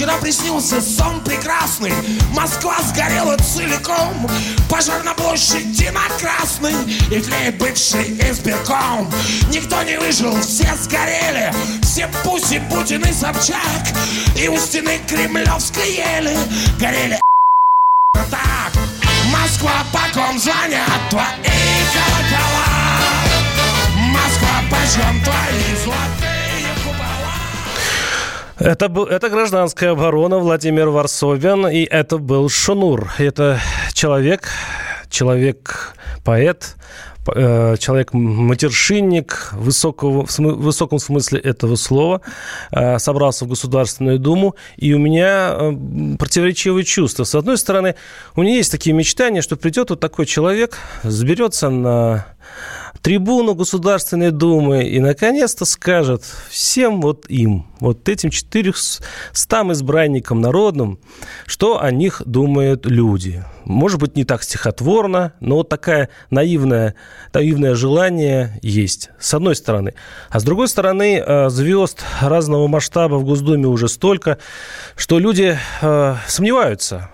Вчера 0.00 0.16
приснился 0.16 0.80
сон 0.80 1.20
прекрасный. 1.20 1.92
Москва 2.32 2.74
сгорела 2.88 3.36
целиком 3.36 4.26
Пожар 4.70 5.04
на 5.04 5.12
площади 5.12 5.90
на 5.90 6.08
Красной 6.18 6.72
И 7.10 7.20
тлеет 7.20 7.58
бывший 7.58 8.18
избирком. 8.30 9.12
Никто 9.50 9.82
не 9.82 9.98
выжил, 9.98 10.40
все 10.40 10.74
сгорели 10.76 11.52
Все 11.82 12.08
Пуси, 12.24 12.62
Путин 12.70 13.02
и 13.02 13.12
Собчак 13.12 13.88
И 14.38 14.48
у 14.48 14.56
стены 14.56 15.00
Кремлевской 15.06 15.92
ели 15.92 16.34
Горели 16.78 17.20
так 18.14 18.72
Москва, 19.30 19.84
по 19.92 20.14
ком 20.14 20.38
звонят 20.38 21.10
твои 21.10 21.26
колокола? 21.92 22.70
Москва, 23.98 24.62
почем 24.70 25.22
твои 25.22 25.76
золотые 25.84 26.19
это, 28.60 28.88
был, 28.88 29.04
это 29.04 29.28
гражданская 29.30 29.92
оборона 29.92 30.38
Владимир 30.38 30.88
Варсобин, 30.90 31.66
и 31.68 31.82
это 31.82 32.18
был 32.18 32.48
Шунур. 32.48 33.10
Это 33.18 33.58
человек, 33.94 34.48
человек-поэт, 35.08 36.76
э, 37.34 37.76
человек-матершинник 37.78 39.52
высокого, 39.52 40.26
в 40.26 40.38
высоком 40.38 40.98
смысле 40.98 41.40
этого 41.40 41.76
слова, 41.76 42.20
э, 42.70 42.98
собрался 42.98 43.46
в 43.46 43.48
Государственную 43.48 44.18
Думу, 44.18 44.56
и 44.76 44.92
у 44.92 44.98
меня 44.98 45.56
э, 45.58 46.16
противоречивые 46.18 46.84
чувства. 46.84 47.24
С 47.24 47.34
одной 47.34 47.56
стороны, 47.56 47.94
у 48.36 48.42
меня 48.42 48.56
есть 48.56 48.70
такие 48.70 48.94
мечтания, 48.94 49.40
что 49.40 49.56
придет 49.56 49.88
вот 49.88 50.00
такой 50.00 50.26
человек, 50.26 50.76
заберется 51.02 51.70
на 51.70 52.26
трибуну 53.02 53.54
Государственной 53.54 54.30
Думы 54.30 54.84
и, 54.84 55.00
наконец-то, 55.00 55.64
скажет 55.64 56.22
всем 56.50 57.00
вот 57.00 57.26
им, 57.28 57.66
вот 57.80 58.08
этим 58.08 58.30
400 58.30 59.04
избранникам 59.72 60.40
народным, 60.40 60.98
что 61.46 61.82
о 61.82 61.90
них 61.90 62.22
думают 62.26 62.86
люди. 62.86 63.44
Может 63.64 64.00
быть, 64.00 64.16
не 64.16 64.24
так 64.24 64.42
стихотворно, 64.42 65.32
но 65.40 65.56
вот 65.56 65.68
такая 65.68 66.08
наивное, 66.30 66.94
наивное 67.32 67.74
желание 67.74 68.58
есть, 68.62 69.10
с 69.18 69.32
одной 69.32 69.54
стороны. 69.54 69.94
А 70.28 70.40
с 70.40 70.44
другой 70.44 70.68
стороны, 70.68 71.22
э, 71.24 71.48
звезд 71.50 72.02
разного 72.20 72.66
масштаба 72.66 73.14
в 73.14 73.24
Госдуме 73.24 73.66
уже 73.66 73.88
столько, 73.88 74.38
что 74.96 75.18
люди 75.18 75.56
э, 75.80 76.16
сомневаются, 76.26 77.10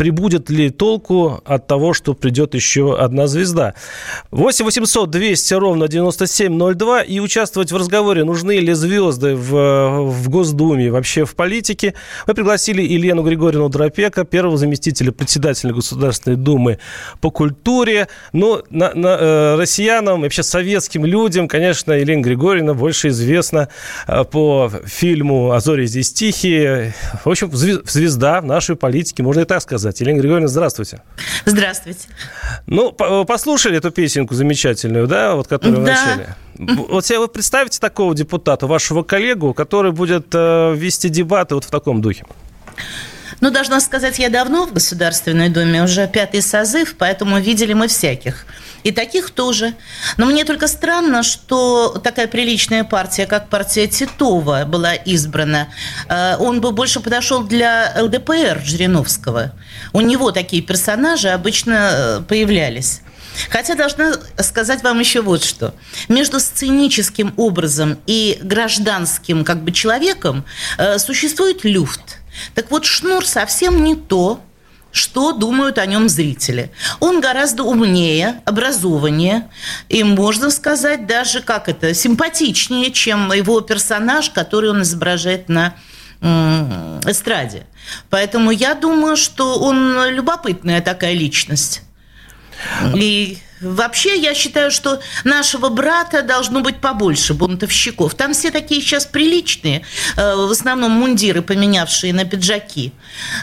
прибудет 0.00 0.48
ли 0.48 0.70
толку 0.70 1.42
от 1.44 1.66
того, 1.66 1.92
что 1.92 2.14
придет 2.14 2.54
еще 2.54 2.98
одна 2.98 3.26
звезда. 3.26 3.74
8 4.30 4.64
800 4.64 5.10
200 5.10 5.54
ровно 5.54 5.88
9702 5.88 7.02
и 7.02 7.20
участвовать 7.20 7.70
в 7.70 7.76
разговоре, 7.76 8.24
нужны 8.24 8.60
ли 8.60 8.72
звезды 8.72 9.36
в, 9.36 10.06
в 10.06 10.30
Госдуме, 10.30 10.90
вообще 10.90 11.26
в 11.26 11.34
политике. 11.34 11.92
Мы 12.26 12.32
пригласили 12.32 12.80
Елену 12.80 13.22
Григорьевну 13.22 13.68
Дропека, 13.68 14.24
первого 14.24 14.56
заместителя 14.56 15.12
председателя 15.12 15.74
Государственной 15.74 16.38
Думы 16.38 16.78
по 17.20 17.30
культуре. 17.30 18.08
Но 18.32 18.62
на, 18.70 18.94
на, 18.94 19.18
э, 19.20 19.56
россиянам, 19.56 20.22
вообще 20.22 20.42
советским 20.42 21.04
людям, 21.04 21.46
конечно, 21.46 21.92
Елена 21.92 22.22
Григорьевна 22.22 22.72
больше 22.72 23.08
известна 23.08 23.68
э, 24.06 24.24
по 24.24 24.72
фильму 24.86 25.52
«А 25.52 25.60
здесь 25.60 26.10
тихие». 26.14 26.94
В 27.22 27.28
общем, 27.28 27.50
звезда 27.52 28.40
в 28.40 28.46
нашей 28.46 28.76
политике, 28.76 29.22
можно 29.22 29.40
и 29.40 29.44
так 29.44 29.60
сказать 29.60 29.89
сказать. 29.90 30.00
Елена 30.00 30.18
Григорьевна, 30.18 30.48
здравствуйте. 30.48 31.02
Здравствуйте. 31.44 32.08
Ну, 32.66 32.92
послушали 32.92 33.78
эту 33.78 33.90
песенку 33.90 34.34
замечательную, 34.34 35.06
да, 35.06 35.34
вот 35.34 35.48
которую 35.48 35.78
да. 35.78 35.82
в 35.82 35.84
начале? 35.84 36.36
Вот 36.88 37.06
себе 37.06 37.20
вы 37.20 37.28
представите 37.28 37.78
такого 37.80 38.14
депутата, 38.14 38.66
вашего 38.66 39.02
коллегу, 39.02 39.54
который 39.54 39.92
будет 39.92 40.26
э, 40.34 40.74
вести 40.76 41.08
дебаты 41.08 41.54
вот 41.54 41.64
в 41.64 41.70
таком 41.70 42.02
духе? 42.02 42.24
Ну, 43.40 43.50
должна 43.50 43.80
сказать, 43.80 44.18
я 44.18 44.28
давно 44.28 44.66
в 44.66 44.72
Государственной 44.74 45.48
Думе, 45.48 45.82
уже 45.82 46.06
пятый 46.06 46.42
созыв, 46.42 46.96
поэтому 46.98 47.40
видели 47.40 47.72
мы 47.72 47.88
всяких. 47.88 48.44
И 48.82 48.92
таких 48.92 49.30
тоже. 49.30 49.74
Но 50.16 50.26
мне 50.26 50.44
только 50.44 50.66
странно, 50.68 51.22
что 51.22 52.00
такая 52.02 52.26
приличная 52.26 52.84
партия, 52.84 53.26
как 53.26 53.48
партия 53.48 53.86
Титова, 53.86 54.64
была 54.64 54.94
избрана. 54.94 55.68
Э, 56.08 56.36
он 56.38 56.60
бы 56.60 56.70
больше 56.70 57.00
подошел 57.00 57.42
для 57.42 57.92
ЛДПР 57.96 58.62
Жириновского. 58.64 59.52
У 59.92 60.00
него 60.00 60.32
такие 60.32 60.62
персонажи 60.62 61.28
обычно 61.28 61.90
э, 61.92 62.20
появлялись. 62.26 63.02
Хотя 63.48 63.74
должна 63.74 64.14
сказать 64.38 64.82
вам 64.82 65.00
еще 65.00 65.22
вот 65.22 65.44
что. 65.44 65.74
Между 66.08 66.40
сценическим 66.40 67.32
образом 67.36 67.98
и 68.06 68.38
гражданским 68.42 69.44
как 69.44 69.62
бы 69.62 69.72
человеком 69.72 70.44
э, 70.78 70.98
существует 70.98 71.64
люфт. 71.64 72.18
Так 72.54 72.70
вот, 72.70 72.84
Шнур 72.84 73.26
совсем 73.26 73.82
не 73.84 73.94
то, 73.94 74.40
что 74.92 75.32
думают 75.32 75.78
о 75.78 75.86
нем 75.86 76.08
зрители. 76.08 76.70
Он 76.98 77.20
гораздо 77.20 77.62
умнее, 77.62 78.42
образованнее 78.44 79.48
и, 79.88 80.02
можно 80.02 80.50
сказать, 80.50 81.06
даже 81.06 81.40
как 81.40 81.68
это, 81.68 81.94
симпатичнее, 81.94 82.90
чем 82.90 83.32
его 83.32 83.60
персонаж, 83.60 84.30
который 84.30 84.70
он 84.70 84.82
изображает 84.82 85.48
на 85.48 85.74
эстраде. 87.06 87.66
Поэтому 88.10 88.50
я 88.50 88.74
думаю, 88.74 89.16
что 89.16 89.58
он 89.58 90.08
любопытная 90.10 90.80
такая 90.82 91.14
личность. 91.14 91.82
И 92.94 93.38
Вообще, 93.60 94.18
я 94.18 94.34
считаю, 94.34 94.70
что 94.70 95.00
нашего 95.24 95.68
брата 95.68 96.22
должно 96.22 96.60
быть 96.60 96.80
побольше 96.80 97.34
бунтовщиков. 97.34 98.14
Там 98.14 98.32
все 98.32 98.50
такие 98.50 98.80
сейчас 98.80 99.06
приличные, 99.06 99.82
э, 100.16 100.34
в 100.34 100.50
основном 100.50 100.92
мундиры, 100.92 101.42
поменявшие 101.42 102.12
на 102.12 102.24
пиджаки, 102.24 102.92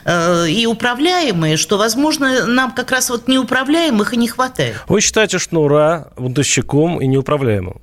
э, 0.05 0.49
и 0.49 0.65
управляемые, 0.65 1.57
что, 1.57 1.77
возможно, 1.77 2.45
нам 2.45 2.71
как 2.71 2.91
раз 2.91 3.09
вот 3.09 3.27
неуправляемых 3.27 4.13
и 4.13 4.17
не 4.17 4.27
хватает. 4.27 4.77
Вы 4.87 5.01
считаете 5.01 5.37
Шнура 5.37 6.11
бунтовщиком 6.17 6.99
и 6.99 7.07
неуправляемым? 7.07 7.81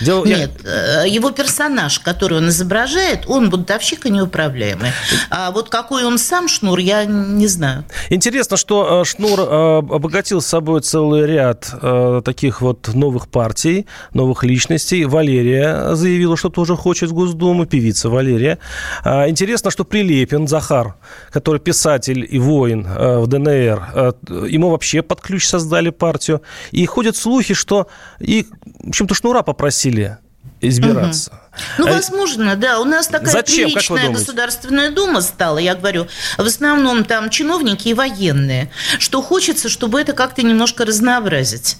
Дело... 0.00 0.24
Нет. 0.24 0.52
Э, 0.64 1.04
его 1.08 1.30
персонаж, 1.30 1.98
который 1.98 2.38
он 2.38 2.48
изображает, 2.48 3.24
он 3.26 3.50
бунтовщик 3.50 4.06
и 4.06 4.10
неуправляемый. 4.10 4.90
А 5.30 5.50
вот 5.50 5.68
какой 5.68 6.04
он 6.04 6.18
сам 6.18 6.48
Шнур, 6.48 6.78
я 6.78 7.04
не 7.04 7.46
знаю. 7.46 7.84
Интересно, 8.10 8.56
что 8.56 9.02
э, 9.02 9.04
Шнур 9.04 9.40
э, 9.40 9.78
обогатил 9.78 10.40
с 10.40 10.46
собой 10.46 10.80
целый 10.80 11.26
ряд 11.26 11.72
таких 12.24 12.60
вот 12.60 12.88
новых 12.94 13.28
партий, 13.28 13.86
новых 14.12 14.44
личностей. 14.44 15.04
Валерия 15.04 15.94
заявила, 15.94 16.36
что 16.36 16.48
тоже 16.48 16.76
хочет 16.76 17.10
в 17.10 17.14
Госдуму, 17.14 17.66
певица 17.66 18.08
Валерия. 18.08 18.58
А, 19.02 19.28
интересно, 19.28 19.70
что 19.70 19.84
Прилепин 19.84 20.48
Захар, 20.48 20.94
который 21.30 21.60
писатель 21.60 22.26
и 22.28 22.38
воин 22.38 22.86
в 22.86 23.26
ДНР, 23.26 24.14
ему 24.48 24.70
вообще 24.70 25.02
под 25.02 25.20
ключ 25.20 25.46
создали 25.46 25.90
партию. 25.90 26.42
И 26.70 26.84
ходят 26.86 27.16
слухи, 27.16 27.54
что 27.54 27.88
и, 28.18 28.46
в 28.84 28.88
общем-то, 28.88 29.14
Шнура 29.14 29.42
попросили 29.42 29.63
просили 29.64 30.18
избираться. 30.60 31.32
Ну, 31.78 31.86
а 31.86 31.92
возможно, 31.92 32.56
да. 32.56 32.80
У 32.80 32.84
нас 32.84 33.06
такая 33.06 33.32
Зачем, 33.32 33.70
приличная 33.70 34.10
Государственная 34.10 34.90
Дума 34.90 35.20
стала, 35.20 35.58
я 35.58 35.74
говорю. 35.74 36.06
В 36.36 36.46
основном 36.46 37.04
там 37.04 37.30
чиновники 37.30 37.88
и 37.88 37.94
военные. 37.94 38.70
Что 38.98 39.22
хочется, 39.22 39.68
чтобы 39.68 40.00
это 40.00 40.12
как-то 40.12 40.42
немножко 40.42 40.84
разнообразить. 40.84 41.76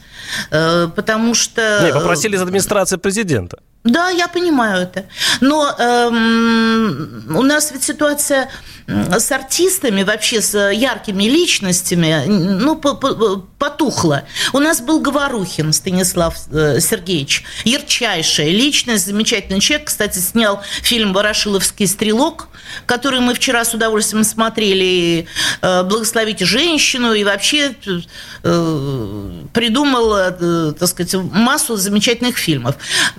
Э, 0.51 0.89
потому 0.95 1.35
что... 1.35 1.81
Не, 1.85 1.93
попросили 1.93 2.37
из 2.37 2.43
администрации 2.43 2.97
президента. 2.97 3.59
Да, 3.85 4.09
я 4.09 4.29
понимаю 4.29 4.85
это. 4.85 5.05
Но 5.43 5.71
эм, 5.79 7.37
у 7.37 7.43
нас 7.43 7.71
ведь 7.71 7.83
ситуация 7.83 8.51
с 8.87 9.33
артистами, 9.33 10.03
вообще 10.03 10.43
с 10.43 10.71
яркими 10.71 11.25
личностями, 11.25 12.25
ну, 12.27 12.77
потухла. 12.77 14.25
У 14.53 14.59
нас 14.59 14.81
был 14.81 15.01
Говорухин 15.01 15.73
Станислав 15.73 16.37
э, 16.53 16.81
Сергеевич, 16.81 17.45
ярчайшая 17.65 18.51
личность, 18.51 19.07
замечательный 19.07 19.61
человек. 19.65 19.89
Кстати, 19.89 20.19
снял 20.19 20.63
фильм 20.83 21.13
«Ворошиловский 21.13 21.87
стрелок», 21.87 22.49
который 22.87 23.21
мы 23.21 23.35
вчера 23.35 23.65
с 23.65 23.75
удовольствием 23.75 24.25
смотрели. 24.25 25.27
Э, 25.63 25.83
«Благословите 25.83 26.45
женщину» 26.45 27.13
и 27.13 27.25
вообще 27.25 27.75
э, 27.87 29.43
придумал, 29.53 30.75
так 30.75 30.89
сказать, 30.89 31.15
массу 31.15 31.77
замечательных 31.77 32.37
фильмов. 32.37 32.77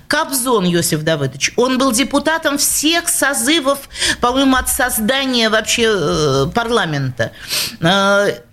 Кобзон 0.07 0.65
Йосиф 0.65 1.03
Давыдович, 1.03 1.53
он 1.55 1.77
был 1.77 1.91
депутатом 1.91 2.57
всех 2.57 3.09
созывов, 3.09 3.79
по-моему, 4.21 4.55
от 4.55 4.69
создания 4.69 5.49
вообще 5.49 6.49
парламента. 6.53 7.31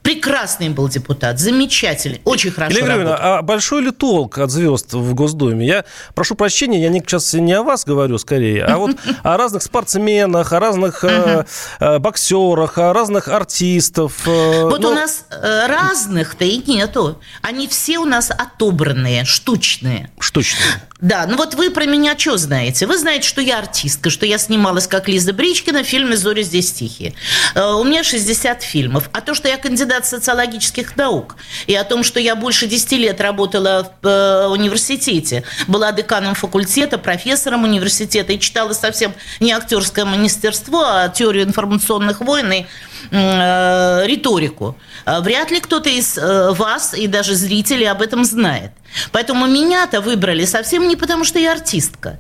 Прекрасный 0.03 0.69
был 0.69 0.89
депутат, 0.89 1.39
замечательный, 1.39 2.21
очень 2.25 2.51
хорошо 2.51 2.77
Елена 2.77 2.95
Григорьевна, 2.95 3.39
а 3.39 3.43
большой 3.43 3.83
ли 3.83 3.93
толк 3.93 4.39
от 4.39 4.51
звезд 4.51 4.93
в 4.93 5.15
Госдуме? 5.15 5.65
Я 5.65 5.85
прошу 6.15 6.35
прощения, 6.35 6.83
я 6.83 6.93
сейчас 6.93 7.33
не 7.35 7.53
о 7.53 7.63
вас 7.63 7.85
говорю 7.85 8.19
скорее, 8.19 8.65
а 8.65 8.79
вот 8.79 8.97
о 9.23 9.37
разных 9.37 9.63
спортсменах, 9.63 10.53
о 10.53 10.59
разных 10.59 11.05
э, 11.05 11.45
э, 11.79 11.99
боксерах, 12.01 12.79
о 12.79 12.93
разных 12.93 13.29
артистов. 13.29 14.27
э, 14.27 14.63
Вот 14.65 14.81
ну, 14.81 14.89
у 14.89 14.95
нас 14.95 15.25
э, 15.31 15.67
разных-то 15.69 16.45
и 16.45 16.59
нету. 16.67 17.21
Они 17.41 17.69
все 17.69 17.99
у 17.99 18.05
нас 18.05 18.31
отобранные, 18.31 19.25
штучные. 19.25 20.11
Штучные. 20.19 20.83
Да, 21.01 21.27
ну 21.29 21.37
вот 21.37 21.55
вы 21.55 21.71
про 21.71 21.85
меня 21.85 22.17
что 22.19 22.37
знаете? 22.37 22.87
Вы 22.87 22.97
знаете, 22.97 23.27
что 23.27 23.41
я 23.41 23.59
артистка, 23.59 24.09
что 24.11 24.25
я 24.25 24.39
снималась 24.39 24.87
как 24.87 25.09
Лиза 25.09 25.33
Бричкина 25.33 25.83
в 25.83 25.87
фильме 25.87 26.17
«Зори 26.17 26.43
здесь 26.43 26.73
тихие». 26.73 27.15
У 27.57 27.83
меня 27.83 28.05
60 28.05 28.63
фильмов. 28.63 29.11
А 29.13 29.21
то, 29.21 29.35
что 29.35 29.49
я 29.49 29.57
кандидат 29.59 29.92
социологических 30.01 30.97
наук, 30.97 31.37
и 31.67 31.75
о 31.75 31.85
том, 31.85 32.03
что 32.03 32.21
я 32.21 32.35
больше 32.35 32.67
10 32.67 32.93
лет 32.93 33.21
работала 33.21 33.93
в 34.03 34.07
э, 34.07 34.47
университете, 34.49 35.45
была 35.69 35.93
деканом 35.93 36.35
факультета, 36.35 36.99
профессором 36.99 37.65
университета 37.65 38.33
и 38.33 38.41
читала 38.41 38.73
совсем 38.73 39.15
не 39.41 39.53
актерское 39.53 40.05
мастерство, 40.05 40.83
а 40.85 41.09
теорию 41.09 41.45
информационных 41.45 42.21
войн 42.21 42.53
и 42.53 42.67
э, 43.11 44.07
риторику. 44.07 44.77
Э, 45.05 45.21
Вряд 45.21 45.51
ли 45.51 45.61
кто-то 45.61 45.89
из 45.89 46.19
э, 46.19 46.53
вас 46.53 46.95
и 46.95 47.07
даже 47.07 47.35
зрителей 47.35 47.87
об 47.87 48.03
этом 48.03 48.25
знает. 48.25 48.73
Поэтому 49.11 49.47
меня-то 49.47 50.01
выбрали 50.01 50.45
совсем 50.45 50.89
не 50.89 50.97
потому, 50.97 51.25
что 51.25 51.39
я 51.39 51.53
артистка, 51.53 52.19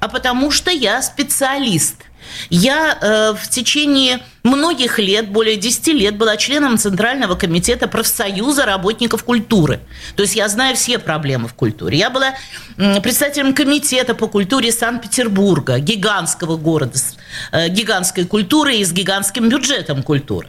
а 0.00 0.08
потому 0.08 0.50
что 0.50 0.70
я 0.70 1.02
специалист. 1.02 1.96
Я 2.50 2.98
э, 3.00 3.32
в 3.32 3.48
течение 3.48 4.20
многих 4.42 4.98
лет, 4.98 5.30
более 5.30 5.56
10 5.56 5.88
лет, 5.88 6.16
была 6.16 6.36
членом 6.36 6.78
Центрального 6.78 7.34
комитета 7.34 7.88
профсоюза 7.88 8.64
работников 8.64 9.24
культуры. 9.24 9.80
То 10.16 10.22
есть 10.22 10.36
я 10.36 10.48
знаю 10.48 10.76
все 10.76 10.98
проблемы 10.98 11.48
в 11.48 11.54
культуре. 11.54 11.98
Я 11.98 12.10
была 12.10 12.34
председателем 12.76 13.54
комитета 13.54 14.14
по 14.14 14.26
культуре 14.26 14.72
Санкт-Петербурга, 14.72 15.78
гигантского 15.78 16.56
города, 16.56 16.98
э, 17.52 17.68
гигантской 17.68 18.24
культуры 18.24 18.76
и 18.76 18.84
с 18.84 18.92
гигантским 18.92 19.48
бюджетом 19.48 20.02
культуры. 20.02 20.48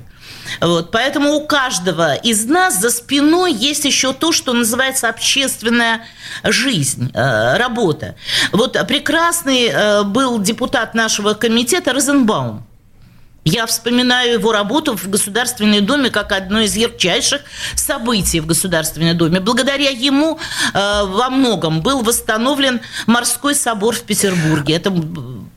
Вот, 0.61 0.91
поэтому 0.91 1.33
у 1.33 1.45
каждого 1.45 2.15
из 2.15 2.45
нас 2.45 2.79
за 2.79 2.89
спиной 2.89 3.53
есть 3.53 3.85
еще 3.85 4.13
то, 4.13 4.31
что 4.31 4.53
называется 4.53 5.09
общественная 5.09 6.05
жизнь, 6.43 7.11
э, 7.13 7.57
работа. 7.57 8.15
Вот 8.51 8.77
прекрасный 8.87 9.67
э, 9.67 10.03
был 10.03 10.39
депутат 10.39 10.93
нашего 10.93 11.33
комитета 11.33 11.93
Розенбаум. 11.93 12.65
Я 13.45 13.65
вспоминаю 13.65 14.33
его 14.33 14.51
работу 14.51 14.95
в 14.95 15.09
Государственной 15.09 15.81
Думе 15.81 16.09
как 16.09 16.31
одно 16.33 16.59
из 16.59 16.75
ярчайших 16.75 17.41
событий 17.75 18.41
в 18.41 18.45
Государственной 18.45 19.13
Думе. 19.13 19.39
Благодаря 19.39 19.89
ему 19.89 20.37
э, 20.73 21.03
во 21.05 21.29
многом 21.29 21.81
был 21.81 22.03
восстановлен 22.03 22.81
морской 23.07 23.55
собор 23.55 23.95
в 23.95 24.01
Петербурге. 24.01 24.75
Это 24.75 24.91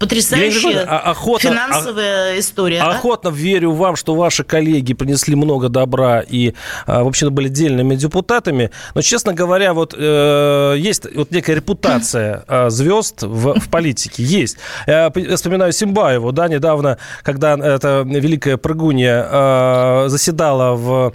потрясающая 0.03 0.85
а- 0.85 1.13
охотно- 1.13 1.51
финансовая 1.51 2.39
история. 2.39 2.81
а? 2.81 2.91
Охотно 2.91 3.29
верю 3.29 3.71
вам, 3.71 3.95
что 3.95 4.15
ваши 4.17 4.43
коллеги 4.43 4.95
принесли 4.95 5.37
много 5.37 5.69
добра 5.69 6.21
и, 6.21 6.55
а, 6.87 7.05
в 7.05 7.07
общем-то, 7.07 7.31
были 7.31 7.49
дельными 7.49 7.95
депутатами. 7.95 8.71
Но, 8.95 9.03
честно 9.03 9.33
говоря, 9.33 9.75
вот 9.75 9.95
э, 9.97 10.75
есть 10.77 11.07
вот 11.15 11.31
некая 11.31 11.55
репутация 11.55 12.45
э, 12.49 12.71
звезд 12.71 13.23
в, 13.23 13.61
в 13.61 13.69
политике. 13.71 14.25
Есть. 14.25 14.57
Я 14.87 15.13
вспоминаю 15.37 15.73
Симбаеву, 15.73 16.33
да, 16.33 16.49
недавно, 16.49 16.99
когда 17.23 17.55
эта 17.55 18.03
великая 18.05 18.57
прыгунья 18.57 19.27
э, 19.31 20.05
заседала 20.09 20.75
в 20.75 21.13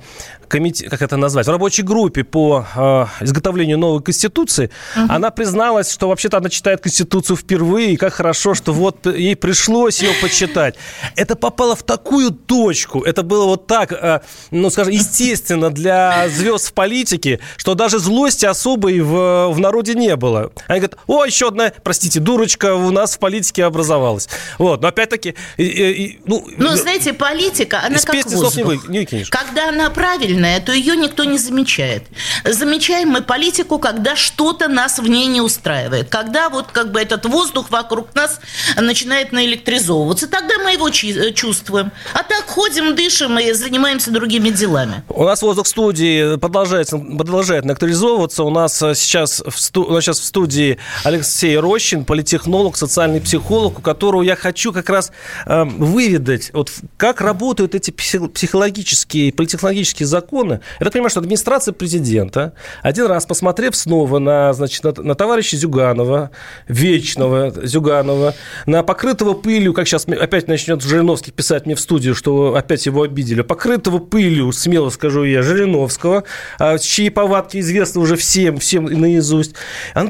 комите... 0.47 0.89
как 0.89 1.01
это 1.01 1.17
назвать, 1.17 1.47
в 1.47 1.49
рабочей 1.51 1.83
группе 1.83 2.23
по 2.23 2.65
э, 2.75 3.05
изготовлению 3.25 3.77
новой 3.77 4.01
конституции, 4.01 4.69
она 4.95 5.29
призналась, 5.31 5.91
что 5.91 6.07
вообще-то 6.09 6.37
она 6.37 6.49
читает 6.49 6.81
конституцию 6.81 7.37
впервые, 7.37 7.93
и 7.93 7.97
как 7.97 8.13
хорошо, 8.13 8.53
что 8.53 8.73
вот 8.73 9.05
ей 9.05 9.35
пришлось 9.35 10.01
ее 10.01 10.11
почитать. 10.21 10.75
Это 11.15 11.35
попало 11.35 11.75
в 11.75 11.83
такую 11.83 12.31
точку, 12.31 13.01
это 13.01 13.23
было 13.23 13.45
вот 13.45 13.67
так, 13.67 13.91
э, 13.91 14.21
ну, 14.51 14.69
скажем, 14.69 14.93
естественно 14.93 15.69
для 15.69 16.27
звезд 16.29 16.67
в 16.69 16.73
политике, 16.73 17.39
что 17.57 17.75
даже 17.75 17.99
злости 17.99 18.45
особой 18.45 18.99
в, 19.01 19.49
в 19.51 19.59
народе 19.59 19.93
не 19.93 20.15
было. 20.15 20.51
Они 20.67 20.79
говорят, 20.79 20.97
о, 21.07 21.25
еще 21.25 21.47
одна, 21.49 21.71
простите, 21.83 22.19
дурочка 22.19 22.75
у 22.75 22.91
нас 22.91 23.15
в 23.15 23.19
политике 23.19 23.65
образовалась. 23.65 24.29
Вот, 24.57 24.81
но 24.81 24.87
опять-таки, 24.87 25.35
и- 25.57 25.63
и, 25.63 26.19
ну, 26.25 26.45
Ну, 26.57 26.75
знаете, 26.75 27.13
политика, 27.13 27.81
она 27.85 27.97
как 27.99 28.15
не, 28.15 28.23
воздух. 28.23 28.65
вы- 28.65 28.79
не 28.87 28.99
выкинешь. 28.99 29.29
Когда 29.29 29.69
она 29.69 29.89
правильная, 29.89 30.36
то 30.65 30.71
ее 30.71 30.95
никто 30.95 31.23
не 31.23 31.37
замечает. 31.37 32.03
Замечаем 32.45 33.09
мы 33.09 33.21
политику, 33.21 33.79
когда 33.79 34.15
что-то 34.15 34.67
нас 34.67 34.99
в 34.99 35.07
ней 35.07 35.25
не 35.27 35.41
устраивает. 35.41 36.09
Когда 36.09 36.49
вот 36.49 36.67
как 36.71 36.91
бы 36.91 36.99
этот 36.99 37.25
воздух 37.25 37.69
вокруг 37.69 38.13
нас 38.15 38.39
начинает 38.79 39.31
наэлектризовываться. 39.31 40.27
Тогда 40.27 40.55
мы 40.63 40.73
его 40.73 40.89
чи- 40.89 41.33
чувствуем. 41.33 41.91
А 42.13 42.23
так 42.23 42.45
ходим, 42.47 42.95
дышим 42.95 43.37
и 43.39 43.51
занимаемся 43.53 44.11
другими 44.11 44.49
делами. 44.49 45.03
У 45.09 45.23
нас 45.23 45.41
воздух 45.41 45.67
студии 45.67 46.37
продолжает, 46.37 46.89
продолжает 46.89 47.65
актуализовываться. 47.69 48.43
У 48.43 48.49
нас 48.49 48.81
э, 48.81 48.95
сейчас 48.95 49.41
в, 49.45 49.59
сту- 49.59 49.85
у 49.85 49.91
нас 49.91 50.03
сейчас 50.03 50.19
в 50.19 50.23
студии 50.25 50.77
Алексей 51.03 51.57
Рощин, 51.57 52.05
политехнолог, 52.05 52.77
социальный 52.77 53.21
психолог, 53.21 53.79
у 53.79 53.81
которого 53.81 54.21
я 54.23 54.35
хочу 54.35 54.71
как 54.73 54.89
раз 54.89 55.11
э, 55.45 55.63
выведать, 55.63 56.51
вот, 56.53 56.71
как 56.97 57.21
работают 57.21 57.75
эти 57.75 57.91
псих- 57.91 58.29
психологические, 58.31 59.31
политехнологические 59.33 60.05
законы. 60.07 60.26
Я 60.31 60.59
так 60.79 60.93
понимаю, 60.93 61.09
что 61.09 61.19
администрация 61.19 61.73
президента, 61.73 62.53
один 62.81 63.05
раз 63.07 63.25
посмотрев 63.25 63.75
снова 63.75 64.19
на, 64.19 64.53
значит, 64.53 64.83
на, 64.83 64.93
на 65.03 65.15
товарища 65.15 65.57
Зюганова, 65.57 66.31
вечного 66.67 67.53
Зюганова, 67.63 68.33
на 68.65 68.83
покрытого 68.83 69.33
пылью, 69.33 69.73
как 69.73 69.87
сейчас 69.87 70.05
опять 70.07 70.47
начнет 70.47 70.81
Жириновский 70.81 71.31
писать 71.31 71.65
мне 71.65 71.75
в 71.75 71.79
студию, 71.79 72.15
что 72.15 72.55
опять 72.55 72.85
его 72.85 73.03
обидели, 73.03 73.41
покрытого 73.41 73.99
пылью, 73.99 74.51
смело 74.51 74.89
скажу 74.89 75.23
я, 75.23 75.41
Жириновского, 75.41 76.23
а, 76.59 76.77
чьи 76.77 77.09
повадки 77.09 77.59
известны 77.59 78.01
уже 78.01 78.15
всем, 78.15 78.57
всем 78.57 78.85
наизусть, 78.85 79.55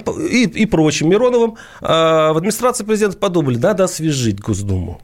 по- 0.06 0.20
и, 0.20 0.46
и 0.46 0.66
прочим, 0.66 1.10
Мироновым, 1.10 1.58
а, 1.82 2.34
в 2.34 2.38
администрации 2.38 2.84
президента 2.84 3.18
подумали, 3.18 3.58
надо 3.58 3.84
освежить 3.86 4.40
Госдуму. 4.40 5.02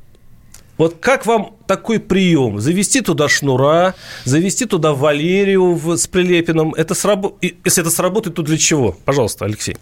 Вот 0.78 0.98
как 1.00 1.26
вам 1.26 1.56
такой 1.68 2.00
прием? 2.00 2.60
Завести 2.60 3.02
туда 3.02 3.30
Шнура, 3.30 3.94
завести 4.26 4.66
туда 4.66 4.94
Валерию 4.94 5.80
с 5.96 6.08
Прилепиным. 6.08 6.74
Это 6.74 6.96
срабо... 6.96 7.34
и 7.42 7.56
Если 7.64 7.82
это 7.82 7.92
сработает, 7.92 8.36
то 8.36 8.42
для 8.42 8.58
чего? 8.58 8.96
Пожалуйста, 9.06 9.46
Алексей. 9.46 9.78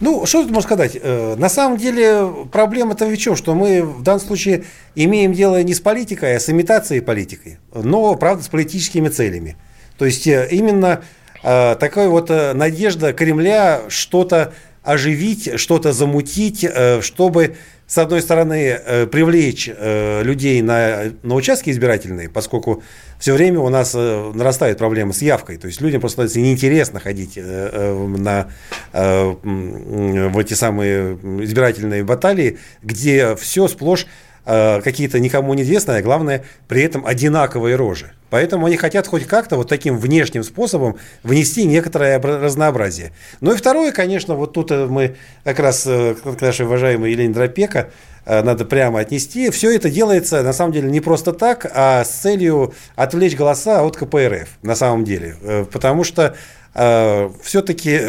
Ну, 0.00 0.26
что 0.26 0.42
тут 0.42 0.50
можно 0.50 0.68
сказать? 0.68 0.98
Э, 1.00 1.36
На 1.36 1.48
самом 1.48 1.78
деле 1.78 2.28
проблема-то 2.50 3.06
в 3.06 3.16
чем? 3.16 3.36
Что 3.36 3.54
мы 3.54 3.82
в 3.82 4.02
данном 4.02 4.20
случае 4.20 4.64
имеем 4.96 5.32
дело 5.32 5.62
не 5.62 5.72
с 5.72 5.80
политикой, 5.80 6.36
а 6.36 6.40
с 6.40 6.50
имитацией 6.50 7.00
политикой, 7.00 7.58
но, 7.72 8.16
правда, 8.16 8.42
с 8.42 8.48
политическими 8.48 9.08
целями. 9.08 9.56
То 9.98 10.04
есть 10.04 10.26
э, 10.26 10.48
именно 10.50 11.02
э, 11.44 11.76
такая 11.78 12.08
вот 12.08 12.28
надежда 12.28 13.12
Кремля 13.12 13.82
что-то 13.88 14.52
оживить, 14.82 15.58
что-то 15.60 15.92
замутить, 15.92 16.66
чтобы, 17.00 17.56
с 17.86 17.98
одной 17.98 18.22
стороны, 18.22 18.78
э, 18.84 19.06
привлечь 19.06 19.68
э, 19.68 20.22
людей 20.22 20.62
на, 20.62 21.12
на 21.22 21.34
участки 21.34 21.68
избирательные, 21.68 22.30
поскольку 22.30 22.82
все 23.18 23.34
время 23.34 23.60
у 23.60 23.68
нас 23.68 23.92
э, 23.94 24.32
нарастает 24.34 24.78
проблема 24.78 25.12
с 25.12 25.20
явкой. 25.20 25.58
То 25.58 25.66
есть 25.66 25.82
людям 25.82 26.00
просто 26.00 26.14
становится 26.14 26.40
неинтересно 26.40 26.98
ходить 26.98 27.36
на, 27.36 28.48
в 28.92 30.38
эти 30.38 30.54
самые 30.54 31.14
избирательные 31.44 32.04
баталии, 32.04 32.58
где 32.82 33.36
все 33.36 33.68
сплошь 33.68 34.06
какие-то 34.44 35.20
никому 35.20 35.54
неизвестные, 35.54 35.98
а 35.98 36.02
главное, 36.02 36.44
при 36.68 36.82
этом 36.82 37.06
одинаковые 37.06 37.76
рожи. 37.76 38.12
Поэтому 38.30 38.66
они 38.66 38.76
хотят 38.76 39.06
хоть 39.06 39.26
как-то 39.26 39.56
вот 39.56 39.68
таким 39.68 39.96
внешним 39.96 40.42
способом 40.42 40.96
внести 41.22 41.64
некоторое 41.64 42.18
обра- 42.18 42.40
разнообразие. 42.40 43.12
Ну 43.40 43.52
и 43.52 43.56
второе, 43.56 43.92
конечно, 43.92 44.34
вот 44.34 44.52
тут 44.52 44.72
э, 44.72 44.86
мы 44.86 45.14
как 45.44 45.60
раз 45.60 45.84
э, 45.86 46.14
к 46.14 46.40
нашей 46.40 46.66
уважаемой 46.66 47.12
Елене 47.12 47.32
Дропека 47.32 47.90
э, 48.26 48.42
надо 48.42 48.64
прямо 48.64 48.98
отнести. 48.98 49.50
Все 49.50 49.74
это 49.74 49.88
делается 49.88 50.42
на 50.42 50.52
самом 50.52 50.72
деле 50.72 50.90
не 50.90 51.00
просто 51.00 51.32
так, 51.32 51.70
а 51.74 52.02
с 52.04 52.08
целью 52.08 52.74
отвлечь 52.96 53.36
голоса 53.36 53.82
от 53.82 53.96
КПРФ 53.96 54.48
на 54.62 54.74
самом 54.74 55.04
деле. 55.04 55.36
Э, 55.42 55.64
Потому 55.70 56.02
что 56.04 56.34
все-таки 56.74 58.00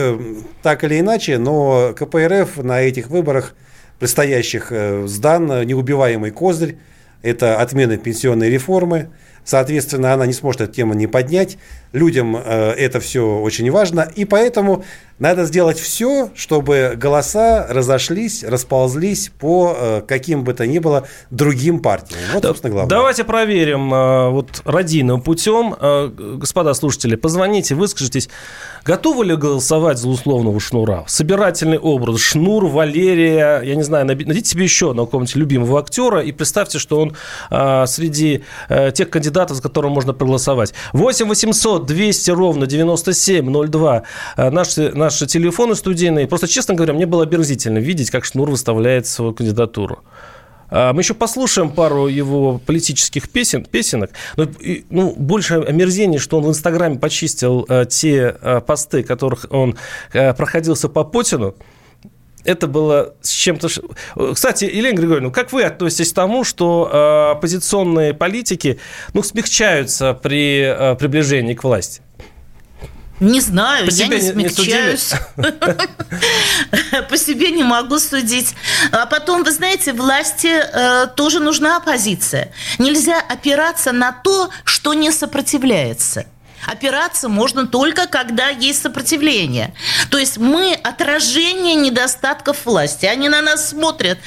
так 0.63 0.83
или 0.83 0.99
иначе, 0.99 1.37
но 1.37 1.93
КПРФ 1.95 2.57
на 2.63 2.81
этих 2.81 3.11
выборах 3.11 3.53
предстоящих 3.99 4.71
э, 4.71 5.05
сдан 5.07 5.65
неубиваемый 5.65 6.31
козырь. 6.31 6.77
Это 7.21 7.59
отмена 7.59 7.97
пенсионной 7.97 8.49
реформы, 8.49 9.09
Соответственно, 9.45 10.11
она 10.11 10.25
не 10.25 10.33
сможет 10.33 10.61
эту 10.61 10.73
тему 10.73 10.95
не 10.95 11.05
поднять. 11.05 11.57
Людям 11.95 12.35
э, 12.35 12.71
это 12.71 12.99
все 12.99 13.39
очень 13.39 13.71
важно. 13.71 14.01
И 14.17 14.25
поэтому 14.25 14.83
надо 15.17 15.45
сделать 15.45 15.79
все, 15.79 16.29
чтобы 16.35 16.95
голоса 16.97 17.67
разошлись, 17.69 18.43
расползлись 18.43 19.31
по 19.39 19.73
э, 19.79 20.01
каким 20.05 20.43
бы 20.43 20.53
то 20.53 20.67
ни 20.67 20.79
было 20.79 21.07
другим 21.31 21.79
партиям. 21.79 22.19
Вот, 22.33 22.43
собственно, 22.43 22.73
главное. 22.73 22.89
Давайте 22.89 23.23
проверим 23.23 23.93
э, 23.93 24.29
вот 24.29 24.61
родийным 24.65 25.21
путем. 25.21 25.73
Господа 26.37 26.73
слушатели, 26.73 27.15
позвоните, 27.15 27.75
выскажитесь. 27.75 28.27
Готовы 28.83 29.23
ли 29.23 29.35
голосовать 29.37 29.97
за 29.97 30.09
условного 30.09 30.59
шнура? 30.59 31.05
Собирательный 31.07 31.79
образ. 31.79 32.19
Шнур, 32.19 32.65
Валерия, 32.65 33.61
я 33.61 33.75
не 33.75 33.83
знаю, 33.83 34.05
найдите 34.05 34.49
себе 34.49 34.65
еще 34.65 34.91
на 34.91 35.05
какого-нибудь 35.05 35.35
любимого 35.37 35.79
актера 35.79 36.19
и 36.19 36.33
представьте, 36.33 36.77
что 36.77 36.99
он 36.99 37.15
среди 37.87 38.43
тех 38.93 39.09
кандидатов, 39.09 39.57
за 39.57 39.63
которым 39.63 39.93
можно 39.93 40.13
проголосовать. 40.13 40.73
8 40.91 41.27
800 41.27 41.84
200 41.85 42.31
ровно 42.31 42.67
9702. 42.67 44.03
Наши, 44.37 44.91
наши 44.93 45.27
телефоны 45.27 45.75
студийные. 45.75 46.27
Просто, 46.27 46.47
честно 46.47 46.73
говоря, 46.73 46.93
мне 46.93 47.05
было 47.05 47.23
оберзительно 47.23 47.77
видеть, 47.77 48.11
как 48.11 48.25
Шнур 48.25 48.49
выставляет 48.49 49.07
свою 49.07 49.33
кандидатуру. 49.33 50.03
А, 50.69 50.93
мы 50.93 51.01
еще 51.01 51.13
послушаем 51.13 51.69
пару 51.69 52.07
его 52.07 52.59
политических 52.59 53.29
песен, 53.29 53.65
песенок. 53.65 54.11
Но, 54.35 54.47
ну, 54.89 55.13
больше 55.15 55.55
омерзение, 55.55 56.19
что 56.19 56.37
он 56.37 56.43
в 56.43 56.49
Инстаграме 56.49 56.97
почистил 56.97 57.65
а, 57.69 57.85
те 57.85 58.35
а, 58.41 58.61
посты, 58.61 59.03
которых 59.03 59.45
он 59.49 59.77
проходился 60.11 60.89
по 60.89 61.03
Путину. 61.03 61.55
Это 62.45 62.67
было 62.67 63.13
с 63.21 63.31
чем-то... 63.31 63.67
Кстати, 64.33 64.65
Елена 64.65 64.95
Григорьевна, 64.95 65.31
как 65.31 65.51
вы 65.51 65.63
относитесь 65.63 66.11
к 66.11 66.15
тому, 66.15 66.43
что 66.43 66.89
э, 66.91 67.31
оппозиционные 67.31 68.13
политики 68.13 68.79
ну, 69.13 69.23
смягчаются 69.23 70.13
при 70.13 70.61
э, 70.61 70.95
приближении 70.95 71.53
к 71.53 71.63
власти? 71.63 72.01
Не 73.19 73.39
знаю, 73.39 73.87
По 73.87 73.91
я 73.91 74.07
не 74.07 74.19
смягчаюсь. 74.19 75.13
По 77.09 77.17
себе 77.17 77.51
не 77.51 77.63
могу 77.63 77.97
судить. 77.99 78.53
А 78.91 79.05
потом, 79.05 79.43
вы 79.43 79.51
знаете, 79.51 79.93
власти 79.93 80.47
э, 80.47 81.07
тоже 81.15 81.39
нужна 81.39 81.77
оппозиция. 81.77 82.51
Нельзя 82.77 83.21
опираться 83.21 83.93
на 83.93 84.11
то, 84.11 84.49
что 84.65 84.93
не 84.93 85.11
сопротивляется. 85.11 86.25
Опираться 86.67 87.29
можно 87.29 87.67
только, 87.67 88.07
когда 88.07 88.49
есть 88.49 88.81
сопротивление. 88.81 89.73
То 90.09 90.17
есть 90.17 90.37
мы 90.37 90.73
отражение 90.73 91.75
недостатков 91.75 92.65
власти. 92.65 93.05
Они 93.05 93.29
на 93.29 93.41
нас 93.41 93.69
смотрят, 93.69 94.17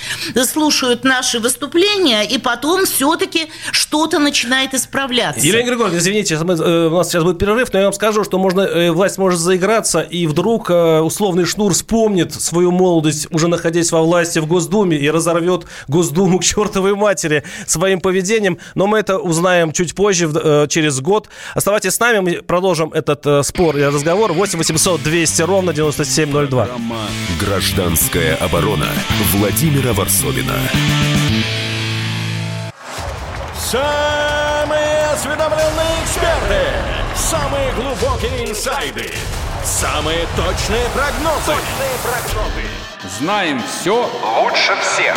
слушают 0.44 1.04
наши 1.04 1.40
выступления, 1.40 2.22
и 2.24 2.38
потом 2.38 2.86
все-таки 2.86 3.48
что-то 3.72 4.18
начинает 4.18 4.74
исправляться. 4.74 5.44
Елена 5.44 5.66
Григорьевна, 5.66 5.98
извините, 5.98 6.38
мы, 6.38 6.54
э, 6.54 6.86
у 6.86 6.96
нас 6.96 7.08
сейчас 7.08 7.24
будет 7.24 7.38
перерыв, 7.38 7.72
но 7.72 7.78
я 7.78 7.84
вам 7.86 7.92
скажу, 7.92 8.24
что 8.24 8.38
можно, 8.38 8.62
э, 8.62 8.90
власть 8.90 9.18
может 9.18 9.40
заиграться, 9.40 10.00
и 10.00 10.26
вдруг 10.26 10.70
э, 10.70 11.00
условный 11.00 11.44
шнур 11.44 11.72
вспомнит 11.72 12.32
свою 12.32 12.70
молодость, 12.70 13.28
уже 13.30 13.48
находясь 13.48 13.90
во 13.92 14.02
власти 14.02 14.38
в 14.38 14.46
Госдуме, 14.46 14.96
и 14.96 15.10
разорвет 15.10 15.64
Госдуму 15.88 16.38
к 16.38 16.44
чертовой 16.44 16.94
матери 16.94 17.42
своим 17.66 18.00
поведением. 18.00 18.58
Но 18.74 18.86
мы 18.86 18.98
это 18.98 19.18
узнаем 19.18 19.72
чуть 19.72 19.94
позже, 19.94 20.28
через 20.68 21.00
год. 21.00 21.28
Оставайтесь 21.54 21.94
с 21.94 22.00
нами, 22.00 22.17
мы 22.22 22.42
продолжим 22.42 22.92
этот 22.92 23.26
э, 23.26 23.42
спор 23.42 23.76
и 23.76 23.82
разговор. 23.82 24.32
8 24.32 24.58
800 24.58 25.02
200 25.02 25.42
ровно 25.42 25.72
9702. 25.72 26.64
Программа 26.64 26.96
«Гражданская 27.40 28.36
оборона» 28.36 28.88
Владимира 29.32 29.92
Варсовина. 29.92 30.54
Самые 33.58 35.04
осведомленные 35.12 36.02
эксперты, 36.04 36.62
самые 37.14 37.72
глубокие 37.74 38.50
инсайды, 38.50 39.10
самые 39.62 40.26
точные 40.36 40.88
прогнозы. 40.94 41.46
Точные 41.46 41.96
прогнозы. 42.02 43.18
Знаем 43.18 43.62
все 43.62 44.08
лучше 44.22 44.72
всех. 44.82 45.16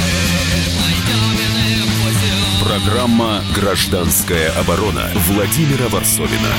Программа 2.63 3.41
«Гражданская 3.55 4.51
оборона» 4.51 5.09
Владимира 5.27 5.89
Варсовина. 5.89 6.51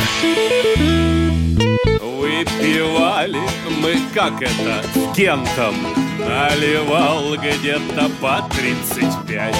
Выпивали 2.00 3.40
мы, 3.80 4.00
как 4.12 4.42
это, 4.42 4.84
с 4.92 5.16
Гентом 5.16 5.76
Наливал 6.18 7.36
где-то 7.36 8.10
по 8.20 8.44
35 8.50 9.54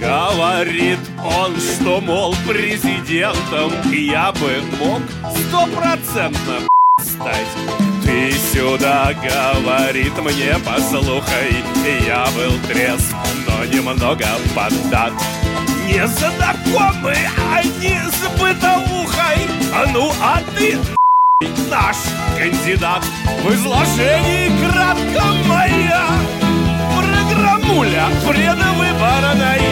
Говорит 0.00 0.98
он, 1.24 1.54
что, 1.56 2.00
мол, 2.00 2.34
президентом 2.46 3.72
Я 3.92 4.32
бы 4.32 4.60
мог 4.80 5.02
стопроцентно 5.36 6.68
стать. 7.00 7.46
Ты 8.04 8.32
сюда, 8.32 9.14
говорит 9.14 10.12
мне, 10.18 10.56
послухай 10.66 11.54
Я 12.04 12.26
был 12.36 12.58
трезв, 12.66 13.14
но 13.46 13.64
немного 13.64 14.26
поддат 14.56 15.12
Незнакомый, 15.88 17.16
они 17.50 17.98
с 18.12 18.20
бытовухой. 18.38 19.48
А 19.72 19.86
ну, 19.90 20.12
а 20.20 20.42
ты 20.54 20.78
наш 21.70 21.96
кандидат 22.36 23.02
В 23.42 23.54
изложении 23.54 24.50
кратко 24.60 25.24
моя. 25.46 26.06
Программуля 26.94 28.06
предвыборная. 28.28 29.64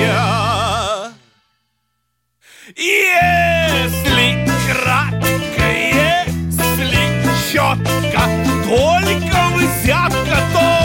Если 2.74 4.48
кратко, 4.72 5.66
если 5.68 6.98
четко 7.52 8.22
Только 8.64 9.40
взятка, 9.54 10.38
только 10.54 10.75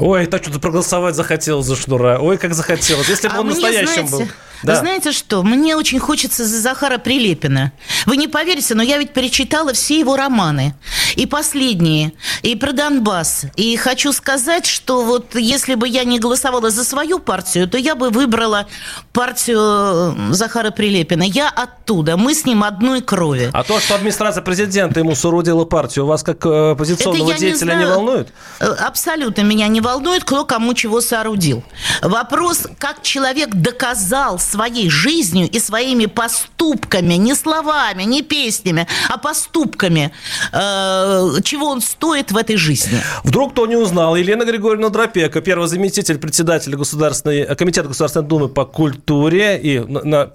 Ой, 0.00 0.26
так 0.26 0.42
что-то 0.42 0.60
проголосовать 0.60 1.14
захотел 1.14 1.62
за 1.62 1.76
Шнура. 1.76 2.18
Ой, 2.20 2.38
как 2.38 2.54
захотелось. 2.54 3.08
Если 3.08 3.28
бы 3.28 3.34
а 3.34 3.40
он 3.40 3.48
настоящим 3.48 4.06
знаете, 4.06 4.10
был. 4.10 4.32
Да. 4.62 4.74
Вы 4.74 4.80
знаете 4.80 5.12
что? 5.12 5.42
Мне 5.42 5.76
очень 5.76 5.98
хочется 5.98 6.44
за 6.44 6.60
Захара 6.60 6.98
Прилепина. 6.98 7.72
Вы 8.06 8.16
не 8.16 8.26
поверите, 8.26 8.74
но 8.74 8.82
я 8.82 8.98
ведь 8.98 9.12
перечитала 9.12 9.72
все 9.72 10.00
его 10.00 10.16
романы. 10.16 10.74
И 11.14 11.26
последние, 11.26 12.12
и 12.42 12.56
про 12.56 12.72
Донбасс. 12.72 13.46
И 13.56 13.76
хочу 13.76 14.12
сказать, 14.12 14.66
что 14.66 15.02
вот 15.02 15.36
если 15.36 15.74
бы 15.74 15.86
я 15.86 16.04
не 16.04 16.18
голосовала 16.18 16.70
за 16.70 16.84
свою 16.84 17.18
партию, 17.20 17.68
то 17.68 17.78
я 17.78 17.94
бы 17.94 18.10
выбрала 18.10 18.66
партию 19.12 19.58
э, 19.60 20.32
Захара 20.32 20.70
Прилепина. 20.70 21.22
Я 21.22 21.48
оттуда. 21.48 22.16
Мы 22.16 22.34
с 22.34 22.44
ним 22.44 22.64
одной 22.64 23.00
крови. 23.00 23.50
А 23.52 23.62
то, 23.62 23.78
что 23.78 23.94
администрация 23.94 24.42
президента 24.42 25.00
ему 25.00 25.14
соорудила 25.14 25.64
партию, 25.64 26.06
вас 26.06 26.22
как 26.22 26.44
э, 26.44 26.72
оппозиционного 26.72 27.34
деятеля 27.34 27.74
не, 27.74 27.80
не 27.80 27.86
волнует? 27.86 28.28
Э, 28.58 28.66
абсолютно 28.72 29.42
меня 29.42 29.68
не 29.68 29.80
волнует, 29.80 29.87
кто 30.24 30.44
кому 30.44 30.74
чего 30.74 31.00
соорудил. 31.00 31.62
Вопрос, 32.02 32.66
как 32.78 33.02
человек 33.02 33.50
доказал 33.54 34.38
своей 34.38 34.90
жизнью 34.90 35.48
и 35.48 35.58
своими 35.58 36.06
поступками, 36.06 37.14
не 37.14 37.34
словами, 37.34 38.04
не 38.04 38.22
песнями, 38.22 38.86
а 39.08 39.18
поступками, 39.18 40.12
э, 40.52 41.40
чего 41.42 41.68
он 41.68 41.80
стоит 41.80 42.32
в 42.32 42.36
этой 42.36 42.56
жизни. 42.56 43.00
Вдруг 43.24 43.52
кто 43.52 43.66
не 43.66 43.76
узнал, 43.76 44.16
Елена 44.16 44.44
Григорьевна 44.44 44.90
Дропека, 44.90 45.40
первый 45.40 45.68
заместитель 45.68 46.18
председателя 46.18 46.76
Государственной, 46.76 47.56
комитета 47.56 47.88
Государственной 47.88 48.28
Думы 48.28 48.48
по 48.48 48.64
культуре 48.64 49.58
и 49.58 49.78
на, 49.80 50.04
на, 50.04 50.30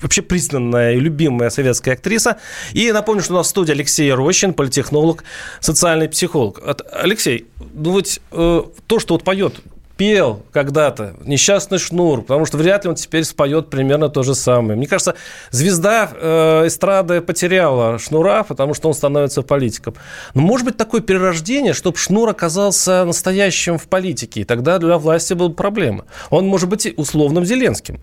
вообще 0.00 0.22
признанная 0.22 0.94
и 0.94 1.00
любимая 1.00 1.50
советская 1.50 1.94
актриса. 1.94 2.36
И 2.72 2.92
напомню, 2.92 3.22
что 3.22 3.34
у 3.34 3.36
нас 3.36 3.46
в 3.46 3.50
студии 3.50 3.72
Алексей 3.72 4.12
Рощин, 4.12 4.52
политехнолог, 4.52 5.24
социальный 5.60 6.08
психолог. 6.08 6.60
Алексей, 6.92 7.46
ну 7.74 7.92
вот 7.92 8.20
э, 8.32 8.62
то, 8.90 8.98
что 8.98 9.14
вот 9.14 9.22
поет 9.22 9.54
спел 10.00 10.42
когда-то 10.50 11.14
«Несчастный 11.26 11.76
шнур», 11.76 12.22
потому 12.22 12.46
что 12.46 12.56
вряд 12.56 12.84
ли 12.84 12.88
он 12.88 12.96
теперь 12.96 13.22
споет 13.24 13.68
примерно 13.68 14.08
то 14.08 14.22
же 14.22 14.34
самое. 14.34 14.74
Мне 14.74 14.86
кажется, 14.86 15.14
звезда 15.50 16.10
э, 16.10 16.66
эстрады 16.68 17.20
потеряла 17.20 17.98
шнура, 17.98 18.42
потому 18.42 18.72
что 18.72 18.88
он 18.88 18.94
становится 18.94 19.42
политиком. 19.42 19.94
Но 20.32 20.40
может 20.40 20.64
быть 20.64 20.78
такое 20.78 21.02
перерождение, 21.02 21.74
чтобы 21.74 21.98
шнур 21.98 22.30
оказался 22.30 23.04
настоящим 23.04 23.76
в 23.76 23.88
политике, 23.88 24.40
и 24.40 24.44
тогда 24.44 24.78
для 24.78 24.96
власти 24.96 25.34
будут 25.34 25.58
проблемы. 25.58 26.04
Он 26.30 26.46
может 26.46 26.70
быть 26.70 26.90
условным 26.96 27.44
Зеленским. 27.44 28.00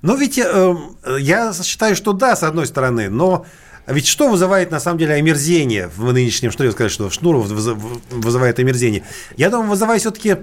Но 0.00 0.14
ведь 0.14 0.38
э, 0.38 0.76
я 1.18 1.52
считаю, 1.52 1.94
что 1.94 2.14
да, 2.14 2.36
с 2.36 2.42
одной 2.42 2.66
стороны, 2.66 3.10
но 3.10 3.44
ведь 3.88 4.06
что 4.06 4.28
вызывает 4.28 4.70
на 4.70 4.80
самом 4.80 4.98
деле 4.98 5.14
омерзение 5.14 5.88
в 5.88 6.12
нынешнем 6.12 6.50
шнуре, 6.50 6.72
сказать, 6.72 6.92
что 6.92 7.08
в 7.08 7.14
шнуру 7.14 7.40
вызывает 7.40 8.58
омерзение? 8.58 9.04
Я 9.36 9.50
думаю, 9.50 9.70
вызывает 9.70 10.00
все-таки 10.00 10.36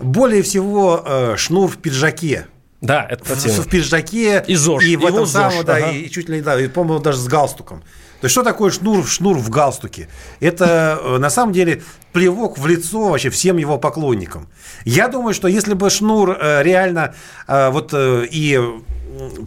более 0.00 0.42
всего 0.42 1.02
э, 1.04 1.36
шнур 1.36 1.70
в 1.70 1.78
пиджаке. 1.78 2.46
Да, 2.80 3.06
это 3.08 3.24
в, 3.24 3.44
в 3.44 3.68
пиджаке 3.68 4.44
и, 4.46 4.54
ЗОЖ, 4.54 4.84
и 4.84 4.96
в 4.96 5.04
этом 5.04 5.26
ЗОЖ, 5.26 5.52
самом, 5.52 5.64
да, 5.64 5.76
ага. 5.76 5.90
и 5.90 6.08
чуть 6.08 6.28
ли 6.28 6.36
не, 6.36 6.42
да, 6.42 6.60
и, 6.60 6.68
по-моему, 6.68 7.02
даже 7.02 7.18
с 7.18 7.26
галстуком. 7.26 7.80
То 8.20 8.24
есть, 8.24 8.32
что 8.32 8.42
такое 8.42 8.70
шнур, 8.70 9.06
шнур 9.06 9.36
в 9.36 9.50
галстуке? 9.50 10.08
Это, 10.40 11.00
э, 11.02 11.18
на 11.18 11.30
самом 11.30 11.52
деле, 11.52 11.82
плевок 12.12 12.58
в 12.58 12.66
лицо 12.66 13.08
вообще 13.08 13.30
всем 13.30 13.56
его 13.56 13.78
поклонникам. 13.78 14.48
Я 14.84 15.08
думаю, 15.08 15.34
что 15.34 15.48
если 15.48 15.74
бы 15.74 15.90
шнур 15.90 16.36
э, 16.40 16.62
реально 16.62 17.14
э, 17.46 17.70
вот 17.70 17.92
и 17.94 18.60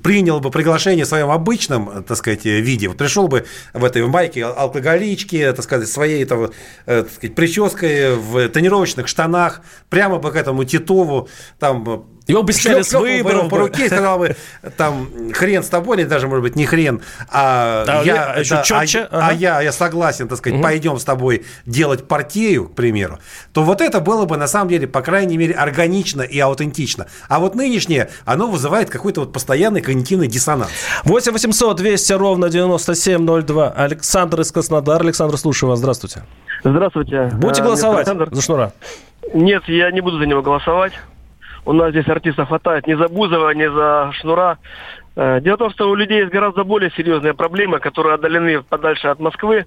принял 0.03 0.39
бы 0.39 0.51
приглашение 0.51 1.05
в 1.05 1.07
своем 1.07 1.29
обычном, 1.29 2.03
так 2.03 2.17
сказать, 2.17 2.45
виде, 2.45 2.89
пришел 2.89 3.27
бы 3.27 3.45
в 3.73 3.83
этой 3.83 4.05
майке 4.05 4.45
алкоголичке, 4.45 5.53
так 5.53 5.63
сказать, 5.63 5.87
своей 5.87 6.25
там, 6.25 6.51
так 6.85 7.11
сказать, 7.11 7.35
прической, 7.35 8.15
в 8.15 8.49
тренировочных 8.49 9.07
штанах, 9.07 9.61
прямо 9.89 10.19
бы 10.19 10.31
к 10.31 10.35
этому 10.35 10.63
Титову, 10.63 11.29
там 11.59 12.05
его 12.27 12.43
бы 12.43 12.53
сняли 12.53 12.81
с 12.81 12.93
выборов. 12.93 13.49
по 13.49 13.57
руке 13.57 13.87
сказал 13.87 14.19
бы, 14.19 14.35
там, 14.77 15.09
хрен 15.33 15.63
с 15.63 15.69
тобой, 15.69 15.97
или 15.97 16.05
даже, 16.05 16.27
может 16.27 16.43
быть, 16.43 16.55
не 16.55 16.65
хрен, 16.65 17.01
а, 17.29 17.85
да, 17.85 18.01
я, 18.03 18.35
еще 18.35 18.55
да, 18.55 18.63
четче. 18.63 18.99
а, 19.11 19.17
ага. 19.17 19.27
а 19.27 19.33
я, 19.33 19.61
я 19.61 19.71
согласен, 19.71 20.27
так 20.27 20.37
сказать, 20.37 20.55
угу. 20.55 20.63
пойдем 20.63 20.99
с 20.99 21.03
тобой 21.03 21.45
делать 21.65 22.07
партию, 22.07 22.69
к 22.69 22.75
примеру, 22.75 23.19
то 23.53 23.63
вот 23.63 23.81
это 23.81 23.99
было 23.99 24.25
бы, 24.25 24.37
на 24.37 24.47
самом 24.47 24.69
деле, 24.69 24.87
по 24.87 25.01
крайней 25.01 25.37
мере, 25.37 25.53
органично 25.53 26.21
и 26.21 26.39
аутентично. 26.39 27.07
А 27.27 27.39
вот 27.39 27.55
нынешнее, 27.55 28.09
оно 28.25 28.47
вызывает 28.47 28.89
какой-то 28.89 29.21
вот 29.21 29.33
постоянный 29.33 29.50
когнитивный 29.81 30.27
диссонанс. 30.27 30.71
8 31.05 31.31
800 31.31 31.77
200 31.77 32.13
ровно 32.13 32.49
9702. 32.49 33.69
Александр 33.69 34.41
из 34.41 34.51
Краснодара. 34.51 35.01
Александр, 35.01 35.37
слушаю 35.37 35.69
вас. 35.69 35.79
Здравствуйте. 35.79 36.23
Здравствуйте. 36.63 37.31
Будете 37.33 37.63
голосовать 37.63 38.07
за 38.07 38.41
Шнура? 38.41 38.71
Нет, 39.33 39.63
я 39.67 39.91
не 39.91 40.01
буду 40.01 40.19
за 40.19 40.25
него 40.25 40.41
голосовать. 40.41 40.93
У 41.65 41.73
нас 41.73 41.91
здесь 41.91 42.07
артистов 42.07 42.47
хватает 42.47 42.87
ни 42.87 42.95
за 42.95 43.07
Бузова, 43.07 43.51
ни 43.51 43.67
за 43.67 44.11
Шнура. 44.19 44.57
Дело 45.15 45.55
в 45.55 45.59
том, 45.59 45.71
что 45.71 45.89
у 45.89 45.95
людей 45.95 46.21
есть 46.21 46.31
гораздо 46.31 46.63
более 46.63 46.89
серьезные 46.91 47.33
проблемы, 47.33 47.79
которые 47.79 48.15
отдалены 48.15 48.61
подальше 48.63 49.07
от 49.09 49.19
Москвы. 49.19 49.65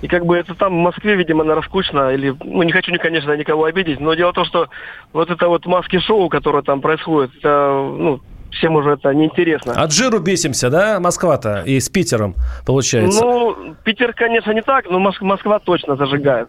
И 0.00 0.08
как 0.08 0.24
бы 0.24 0.36
это 0.36 0.54
там 0.54 0.72
в 0.72 0.80
Москве, 0.80 1.16
видимо, 1.16 1.42
наверное, 1.44 1.66
скучно. 1.66 2.12
Или, 2.12 2.34
ну, 2.42 2.62
не 2.62 2.72
хочу, 2.72 2.92
конечно, 3.00 3.36
никого 3.36 3.64
обидеть. 3.64 4.00
Но 4.00 4.14
дело 4.14 4.30
в 4.30 4.34
том, 4.34 4.44
что 4.44 4.68
вот 5.12 5.28
это 5.30 5.48
вот 5.48 5.66
маски-шоу, 5.66 6.28
которое 6.28 6.62
там 6.62 6.80
происходит, 6.80 7.32
это, 7.36 7.72
ну, 7.98 8.20
всем 8.52 8.76
уже 8.76 8.90
это 8.90 9.12
неинтересно. 9.12 9.72
От 9.72 9.92
жиру 9.92 10.18
бесимся, 10.20 10.70
да, 10.70 11.00
Москва-то? 11.00 11.62
И 11.66 11.80
с 11.80 11.88
Питером, 11.88 12.34
получается. 12.66 13.20
Ну, 13.22 13.74
Питер, 13.84 14.12
конечно, 14.12 14.52
не 14.52 14.62
так, 14.62 14.88
но 14.90 14.98
Москва 14.98 15.58
точно 15.58 15.96
зажигает. 15.96 16.48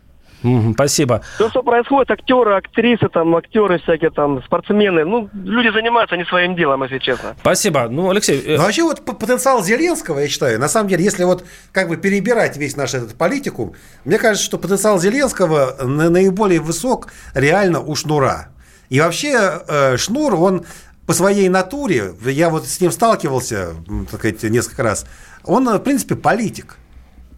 Спасибо. 0.74 1.22
То, 1.38 1.50
что 1.50 1.64
происходит, 1.64 2.12
актеры, 2.12 2.56
актрисы, 2.56 3.10
там, 3.10 3.36
актеры 3.36 3.80
всякие, 3.80 4.10
там, 4.10 4.42
спортсмены, 4.44 5.04
ну, 5.04 5.30
люди 5.34 5.70
занимаются 5.70 6.16
не 6.16 6.24
своим 6.26 6.56
делом, 6.56 6.84
если 6.84 7.00
честно. 7.00 7.36
Спасибо. 7.40 7.88
Ну, 7.90 8.10
Алексей... 8.10 8.42
Ну, 8.48 8.64
вообще, 8.64 8.84
вот 8.84 9.04
потенциал 9.04 9.62
Зеленского, 9.62 10.20
я 10.20 10.28
считаю, 10.28 10.60
на 10.60 10.70
самом 10.70 10.88
деле, 10.88 11.04
если 11.04 11.26
вот 11.26 11.44
как 11.74 11.90
бы 11.90 11.98
перебирать 11.98 12.56
весь 12.58 12.78
наш 12.78 12.94
этот 12.94 13.18
политику, 13.18 13.76
мне 14.06 14.18
кажется, 14.18 14.46
что 14.46 14.58
потенциал 14.58 14.98
Зеленского 14.98 15.76
наиболее 15.84 16.62
высок 16.62 17.08
реально 17.34 17.82
у 17.82 17.96
Шнура. 17.96 18.48
И 18.88 19.00
вообще, 19.00 19.62
э, 19.68 19.98
Шнур, 19.98 20.36
он 20.36 20.66
по 21.10 21.14
своей 21.14 21.50
натуре, 21.50 22.14
я 22.24 22.52
вот 22.52 22.68
с 22.68 22.80
ним 22.80 22.92
сталкивался, 22.92 23.70
так 24.12 24.20
сказать, 24.20 24.44
несколько 24.44 24.84
раз, 24.84 25.08
он, 25.44 25.68
в 25.68 25.80
принципе, 25.80 26.16
политик 26.16 26.78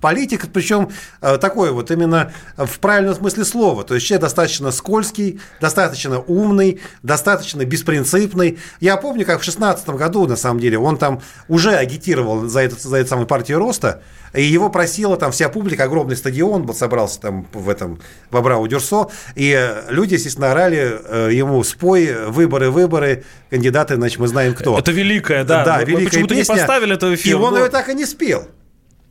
политик, 0.02 0.48
причем 0.52 0.90
такой 1.22 1.72
вот 1.72 1.92
именно 1.92 2.34
в 2.58 2.80
правильном 2.80 3.16
смысле 3.16 3.46
слова. 3.46 3.84
То 3.84 3.96
есть 3.96 4.08
человек 4.08 4.24
достаточно 4.24 4.72
скользкий, 4.72 5.40
достаточно 5.62 6.20
умный, 6.20 6.82
достаточно 7.04 7.64
беспринципный. 7.64 8.58
Я 8.80 8.98
помню, 8.98 9.26
как 9.26 9.42
в 9.42 9.44
2016 9.44 9.90
году, 9.90 10.28
на 10.28 10.36
самом 10.36 10.60
деле, 10.60 10.78
он 10.80 10.98
там 10.98 11.22
уже 11.48 11.76
агитировал 11.76 12.48
за, 12.48 12.62
этот, 12.62 12.82
за 12.82 12.98
эту 12.98 13.10
самую 13.10 13.28
партию 13.28 13.60
роста, 13.60 14.02
и 14.34 14.44
его 14.44 14.70
просила 14.70 15.18
там 15.18 15.32
вся 15.32 15.50
публика, 15.50 15.84
огромный 15.84 16.16
стадион 16.16 16.64
был, 16.64 16.74
собрался 16.74 17.20
там 17.20 17.48
в 17.54 17.70
этом, 17.70 18.00
в 18.30 18.38
Абрау-Дюрсо, 18.38 19.12
и 19.36 19.84
люди, 19.90 20.14
естественно, 20.16 20.52
орали 20.52 21.32
ему 21.34 21.64
«Спой, 21.64 22.28
выборы, 22.28 22.72
выборы, 22.72 23.24
кандидаты, 23.50 23.96
значит, 23.96 24.20
мы 24.20 24.28
знаем 24.28 24.54
кто». 24.54 24.80
Это 24.80 24.92
великая, 24.92 25.44
да. 25.44 25.66
Да, 25.66 25.84
великая 25.84 26.06
Почему-то 26.06 26.36
не 26.36 26.44
поставили 26.46 26.96
это 26.96 27.08
в 27.08 27.16
эфир. 27.16 27.32
И 27.32 27.36
он 27.36 27.56
ее 27.58 27.70
так 27.70 27.90
и 27.90 27.94
не 27.94 28.06
спел. 28.06 28.48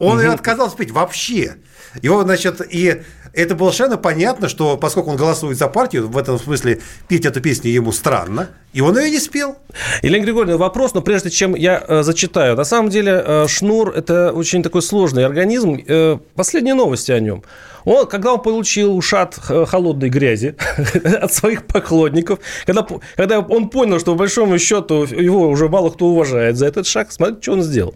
Он 0.01 0.19
угу. 0.19 0.31
отказался 0.31 0.77
петь 0.77 0.91
вообще. 0.91 1.57
Его, 2.03 2.23
значит, 2.23 2.61
и 2.69 3.03
это 3.33 3.55
было 3.55 3.71
совершенно 3.71 3.99
понятно, 3.99 4.49
что 4.49 4.77
поскольку 4.77 5.11
он 5.11 5.17
голосует 5.17 5.59
за 5.59 5.69
партию, 5.69 6.09
в 6.09 6.17
этом 6.17 6.39
смысле 6.39 6.81
петь 7.07 7.27
эту 7.27 7.41
песню 7.41 7.71
ему 7.71 7.93
странно, 7.93 8.49
и 8.73 8.81
он 8.81 8.99
ее 8.99 9.11
не 9.11 9.19
спел. 9.21 9.59
Елена 10.03 10.25
Григорьевна, 10.25 10.57
вопрос, 10.57 10.95
но 10.95 11.03
прежде 11.03 11.31
чем 11.31 11.55
я 11.55 11.85
э, 11.87 12.03
зачитаю. 12.03 12.57
На 12.57 12.65
самом 12.65 12.89
деле 12.89 13.23
э, 13.25 13.47
Шнур– 13.47 13.91
это 13.97 14.33
очень 14.33 14.63
такой 14.63 14.81
сложный 14.83 15.27
организм. 15.27 15.79
Э, 15.87 16.17
последние 16.35 16.75
новости 16.75 17.13
о 17.13 17.21
нем. 17.21 17.45
Он, 17.85 18.07
когда 18.07 18.35
он 18.35 18.43
получил 18.43 18.97
ушат 18.97 19.35
холодной 19.35 20.09
грязи 20.09 20.57
от 21.21 21.33
своих 21.33 21.67
поклонников, 21.67 22.39
когда, 22.65 22.87
когда 23.17 23.41
он 23.41 23.69
понял, 23.69 23.99
что, 24.01 24.13
по 24.13 24.19
большому 24.19 24.59
счету, 24.59 25.05
его 25.05 25.49
уже 25.49 25.69
мало 25.69 25.91
кто 25.91 26.07
уважает 26.07 26.57
за 26.57 26.67
этот 26.67 26.87
шаг, 26.87 27.13
смотрите, 27.13 27.43
что 27.43 27.53
он 27.53 27.63
сделал. 27.63 27.95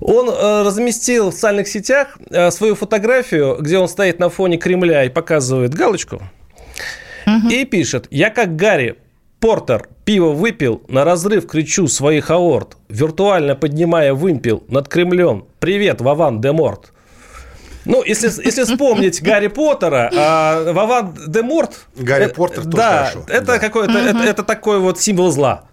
Он 0.00 0.28
э, 0.28 0.62
разместил 0.62 1.30
в 1.30 1.34
социальных 1.34 1.68
сетях 1.68 2.18
э, 2.30 2.50
свою 2.50 2.74
фотографию, 2.74 3.56
где 3.60 3.78
он 3.78 3.88
стоит 3.88 4.18
на 4.18 4.28
фоне 4.28 4.56
Кремля 4.56 5.04
и 5.04 5.08
показывает 5.08 5.74
галочку. 5.74 6.22
Угу. 7.26 7.48
И 7.50 7.64
пишет, 7.64 8.06
я 8.10 8.30
как 8.30 8.56
Гарри 8.56 8.96
Портер 9.40 9.88
пиво 10.04 10.30
выпил, 10.30 10.82
на 10.88 11.04
разрыв 11.04 11.46
кричу 11.46 11.86
своих 11.88 12.30
аорт, 12.30 12.76
виртуально 12.88 13.54
поднимая 13.54 14.14
вымпел 14.14 14.64
над 14.68 14.88
Кремлем. 14.88 15.46
Привет, 15.58 16.00
Вован 16.00 16.40
де 16.40 16.52
Морт. 16.52 16.92
Ну, 17.84 18.02
если, 18.02 18.28
если 18.42 18.64
вспомнить 18.64 19.22
Гарри 19.22 19.48
Поттера, 19.48 20.10
а 20.14 20.72
Вован 20.72 21.14
де 21.26 21.42
Морт... 21.42 21.86
Гарри 21.96 22.24
э, 22.24 22.28
Поттер 22.28 22.64
тоже 22.64 22.76
да, 22.76 22.98
хорошо. 22.98 23.24
Это, 23.28 23.46
да. 23.46 23.58
какой-то, 23.58 23.92
угу. 23.92 23.98
это, 23.98 24.18
это 24.18 24.42
такой 24.42 24.78
вот 24.78 24.98
символ 24.98 25.30
зла. 25.30 25.64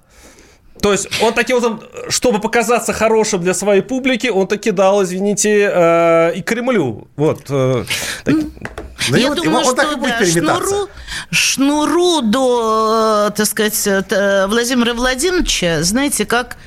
То 0.82 0.91
есть 0.91 1.10
он 1.22 1.34
таким 1.34 1.60
вот, 1.60 1.91
чтобы 2.10 2.39
показаться 2.39 2.94
хорошим 2.94 3.41
для 3.41 3.54
своей 3.54 3.82
публики, 3.82 4.28
он 4.28 4.48
таки 4.48 4.72
дал, 4.72 5.04
извините, 5.04 5.72
э, 5.74 6.34
и 6.36 6.41
Кремлю. 6.41 7.08
Вот. 7.15 7.41
Э, 7.50 7.86
так... 8.24 8.36
Ну, 9.10 9.17
Я 9.17 9.30
вот, 9.30 9.44
думаю, 9.44 9.63
что 9.63 9.76
да, 9.76 10.26
шнуру, 10.26 10.89
шнуру 11.32 12.21
до, 12.21 13.32
так 13.36 13.45
сказать, 13.47 13.88
Владимира 14.47 14.93
Владимировича, 14.93 15.84
знаете, 15.84 16.26
как 16.26 16.58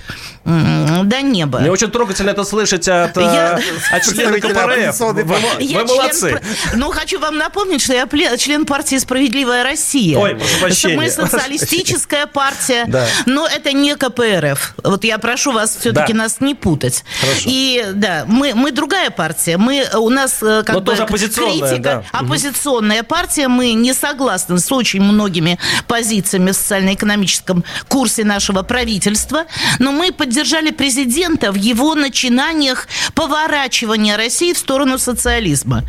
до 0.44 1.22
неба. 1.22 1.60
Мне 1.60 1.70
очень 1.70 1.90
трогательно 1.90 2.28
это 2.28 2.44
слышать 2.44 2.86
от, 2.86 3.16
я... 3.16 3.58
от 3.90 4.02
члена 4.02 4.38
КПРФ. 4.38 5.00
Вы, 5.00 5.24
вы 5.24 5.36
я 5.60 5.84
молодцы. 5.84 6.28
Член... 6.28 6.40
Ну, 6.74 6.90
хочу 6.90 7.18
вам 7.18 7.38
напомнить, 7.38 7.80
что 7.80 7.94
я 7.94 8.06
член 8.36 8.66
партии 8.66 8.96
«Справедливая 8.96 9.64
Россия». 9.64 10.18
Ой, 10.18 10.34
прошу 10.34 10.58
прощения. 10.60 10.96
Мы 10.96 11.10
социалистическая 11.10 12.26
партия, 12.26 12.84
да. 12.86 13.06
но 13.24 13.46
это 13.46 13.72
не 13.72 13.96
КПРФ. 13.96 14.74
Вот 14.84 15.04
я 15.04 15.16
прошу 15.16 15.52
вас 15.52 15.78
все-таки 15.80 16.12
да. 16.12 16.18
нас 16.18 16.40
не 16.40 16.54
путать. 16.54 17.04
Хорошо. 17.22 17.44
И 17.46 17.86
да, 17.94 18.24
мы, 18.26 18.52
мы 18.54 18.70
другая 18.70 19.08
партия. 19.08 19.56
Мы, 19.56 19.86
у 19.94 20.10
нас 20.10 20.40
как 20.40 20.68
но 20.68 20.80
бы 20.80 20.90
тоже 20.90 21.04
оппозиционная, 21.04 21.70
критика. 21.70 22.04
Да. 22.12 22.18
Оппозиционная 22.18 23.02
партия. 23.02 23.48
Мы 23.48 23.72
не 23.72 23.94
согласны 23.94 24.33
с 24.38 24.72
очень 24.72 25.02
многими 25.02 25.58
позициями 25.86 26.50
в 26.50 26.54
социально-экономическом 26.54 27.64
курсе 27.88 28.24
нашего 28.24 28.62
правительства, 28.62 29.44
но 29.78 29.92
мы 29.92 30.12
поддержали 30.12 30.70
президента 30.70 31.52
в 31.52 31.56
его 31.56 31.94
начинаниях 31.94 32.88
поворачивания 33.14 34.16
России 34.16 34.52
в 34.52 34.58
сторону 34.58 34.98
социализма. 34.98 35.84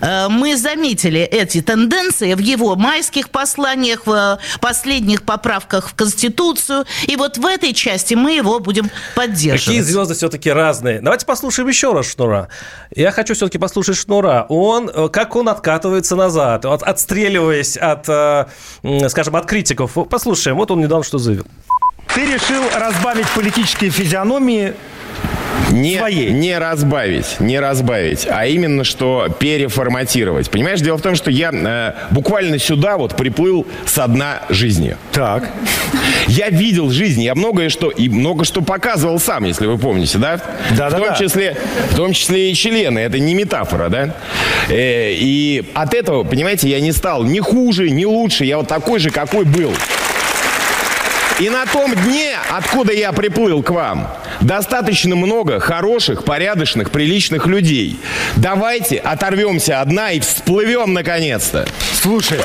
Э, 0.00 0.28
мы 0.28 0.56
заметили 0.56 1.20
эти 1.20 1.60
тенденции 1.60 2.34
в 2.34 2.38
его 2.38 2.76
майских 2.76 3.30
посланиях, 3.30 4.06
в 4.06 4.38
последних 4.60 5.22
поправках 5.22 5.90
в 5.90 5.94
Конституцию. 5.94 6.84
И 7.06 7.16
вот 7.16 7.38
в 7.38 7.46
этой 7.46 7.72
части 7.72 8.14
мы 8.14 8.32
его 8.32 8.58
будем 8.58 8.90
поддерживать. 9.14 9.64
Какие 9.64 9.80
звезды 9.80 10.14
все-таки 10.14 10.50
разные. 10.50 11.00
Давайте 11.00 11.26
послушаем 11.26 11.68
еще 11.68 11.92
раз 11.92 12.10
Шнура. 12.10 12.48
Я 12.94 13.10
хочу 13.10 13.34
все-таки 13.34 13.58
послушать 13.58 13.96
Шнура. 13.96 14.46
Он, 14.48 14.88
э, 14.88 15.08
как 15.08 15.36
он 15.36 15.48
откатывается 15.48 16.16
назад, 16.16 16.64
от, 16.64 16.82
отстреливаясь 16.82 17.76
от, 17.82 18.08
э, 18.08 19.08
скажем, 19.08 19.36
от 19.36 19.46
критиков. 19.46 19.92
Послушаем. 20.08 20.56
Вот 20.56 20.70
он 20.70 20.80
недавно 20.80 21.04
что 21.04 21.18
заявил. 21.18 21.46
Ты 22.14 22.26
решил 22.26 22.62
разбавить 22.74 23.28
политические 23.30 23.90
физиономии 23.90 24.74
не, 25.72 25.98
своей. 25.98 26.30
не 26.30 26.58
разбавить, 26.58 27.40
не 27.40 27.58
разбавить, 27.58 28.26
а 28.28 28.46
именно 28.46 28.84
что 28.84 29.28
переформатировать. 29.38 30.50
Понимаешь, 30.50 30.80
дело 30.80 30.98
в 30.98 31.02
том, 31.02 31.14
что 31.14 31.30
я 31.30 31.50
э, 31.52 31.92
буквально 32.10 32.58
сюда 32.58 32.96
вот 32.96 33.16
приплыл 33.16 33.66
с 33.86 34.06
дна 34.06 34.42
жизни. 34.48 34.96
Так. 35.12 35.50
Я 36.28 36.50
видел 36.50 36.90
жизнь, 36.90 37.22
я 37.22 37.34
многое 37.34 37.68
что 37.68 37.90
и 37.90 38.08
много 38.08 38.44
что 38.44 38.62
показывал 38.62 39.18
сам, 39.18 39.44
если 39.44 39.66
вы 39.66 39.78
помните, 39.78 40.18
да? 40.18 40.40
Да, 40.76 40.88
в 40.88 40.92
да, 40.92 40.98
том 40.98 41.08
да. 41.08 41.14
числе, 41.16 41.56
в 41.90 41.96
том 41.96 42.12
числе 42.12 42.50
и 42.50 42.54
члены. 42.54 42.98
Это 42.98 43.18
не 43.18 43.34
метафора, 43.34 43.88
да? 43.88 44.14
Э, 44.68 45.12
и 45.12 45.64
от 45.74 45.94
этого, 45.94 46.24
понимаете, 46.24 46.68
я 46.68 46.80
не 46.80 46.92
стал 46.92 47.24
ни 47.24 47.40
хуже, 47.40 47.90
ни 47.90 48.04
лучше. 48.04 48.44
Я 48.44 48.58
вот 48.58 48.68
такой 48.68 48.98
же, 48.98 49.10
какой 49.10 49.44
был. 49.44 49.72
И 51.40 51.50
на 51.50 51.66
том 51.66 51.94
дне, 51.94 52.36
откуда 52.50 52.92
я 52.92 53.12
приплыл 53.12 53.62
к 53.62 53.70
вам, 53.70 54.08
достаточно 54.40 55.16
много 55.16 55.60
хороших, 55.60 56.24
порядочных, 56.24 56.90
приличных 56.90 57.46
людей. 57.46 57.98
Давайте 58.36 58.98
оторвемся 58.98 59.80
от 59.80 59.88
дна 59.88 60.12
и 60.12 60.20
всплывем 60.20 60.92
наконец-то. 60.92 61.66
Слушай, 62.00 62.40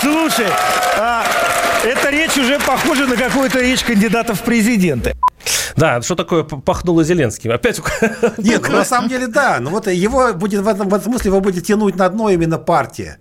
слушай, 0.00 0.46
а, 0.98 1.24
эта 1.84 2.10
речь 2.10 2.36
уже 2.36 2.58
похожа 2.60 3.06
на 3.06 3.16
какую-то 3.16 3.60
речь 3.60 3.82
кандидатов 3.82 4.40
в 4.40 4.42
президенты. 4.42 5.14
Да, 5.76 6.02
что 6.02 6.14
такое 6.14 6.42
пахнуло 6.44 7.02
Зеленским? 7.04 7.52
Опять... 7.52 7.80
Нет, 8.38 8.62
ну, 8.68 8.76
на 8.76 8.84
самом 8.84 9.08
деле 9.08 9.26
да. 9.28 9.58
Но 9.60 9.70
вот 9.70 9.86
его 9.86 10.34
будет 10.34 10.60
в 10.60 10.68
этом, 10.68 10.88
в 10.88 10.94
этом 10.94 11.12
смысле 11.12 11.30
его 11.30 11.40
будет 11.40 11.64
тянуть 11.64 11.96
на 11.96 12.08
дно 12.08 12.28
именно 12.28 12.58
партия. 12.58 13.18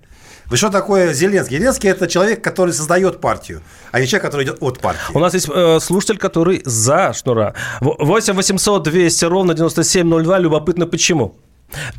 Вы 0.49 0.57
что 0.57 0.69
такое 0.69 1.13
Зеленский? 1.13 1.57
Зеленский 1.57 1.89
это 1.89 2.07
человек, 2.07 2.43
который 2.43 2.73
создает 2.73 3.21
партию, 3.21 3.61
а 3.91 3.99
не 3.99 4.07
человек, 4.07 4.23
который 4.25 4.45
идет 4.45 4.57
от 4.61 4.79
партии. 4.79 4.99
У 5.13 5.19
нас 5.19 5.33
есть 5.33 5.47
э, 5.53 5.79
слушатель, 5.79 6.17
который 6.17 6.61
за 6.65 7.13
Шнура. 7.13 7.53
В- 7.81 8.03
8 8.03 8.33
800 8.33 8.83
200 8.83 9.25
ровно 9.25 9.53
9702. 9.53 10.39
Любопытно, 10.39 10.87
почему? 10.87 11.35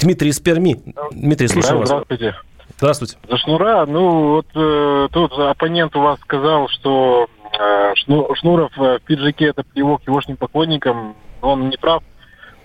Дмитрий 0.00 0.30
из 0.30 0.40
Перми. 0.40 0.80
Дмитрий, 1.12 1.46
слушаю 1.48 1.78
вас. 1.80 1.88
Здравствуйте. 1.88 2.34
Здравствуйте. 2.78 3.16
За 3.28 3.36
Шнура, 3.38 3.86
ну 3.86 4.34
вот 4.34 4.46
э, 4.54 5.08
тут 5.12 5.32
оппонент 5.32 5.94
у 5.94 6.00
вас 6.00 6.18
сказал, 6.20 6.68
что 6.68 7.28
э, 7.52 7.92
Шну- 8.04 8.34
Шнуров 8.36 8.72
э, 8.78 8.98
в 8.98 9.02
пиджаке 9.02 9.46
это 9.46 9.62
плевок 9.62 10.00
егошним 10.06 10.36
поклонникам. 10.36 11.14
Он 11.42 11.68
не 11.68 11.76
прав, 11.76 12.02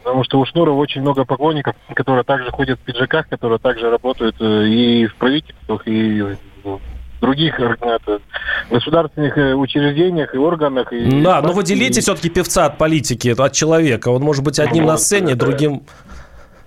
потому 0.05 0.23
что 0.23 0.39
у 0.39 0.45
Шнурова 0.45 0.77
очень 0.77 1.01
много 1.01 1.25
поклонников, 1.25 1.75
которые 1.95 2.23
также 2.23 2.51
ходят 2.51 2.79
в 2.79 2.83
пиджаках, 2.83 3.27
которые 3.27 3.57
также 3.57 3.89
работают 3.89 4.35
э, 4.39 4.67
и 4.67 5.07
в 5.07 5.15
правительствах, 5.15 5.81
и 5.87 6.21
в 6.63 6.79
других 7.19 7.59
э, 7.59 7.75
это, 7.81 8.21
государственных 8.69 9.35
э, 9.35 9.55
учреждениях 9.55 10.35
и 10.35 10.37
органах. 10.37 10.93
И 10.93 11.23
Да, 11.23 11.41
но 11.41 11.53
вы 11.53 11.63
делите 11.63 12.01
все-таки 12.01 12.29
певца 12.29 12.67
от 12.67 12.77
политики, 12.77 13.33
от 13.35 13.53
человека. 13.53 14.09
Он 14.09 14.21
может 14.21 14.43
быть 14.43 14.59
одним 14.59 14.85
на 14.85 14.97
сцене, 14.97 15.33
другим... 15.33 15.81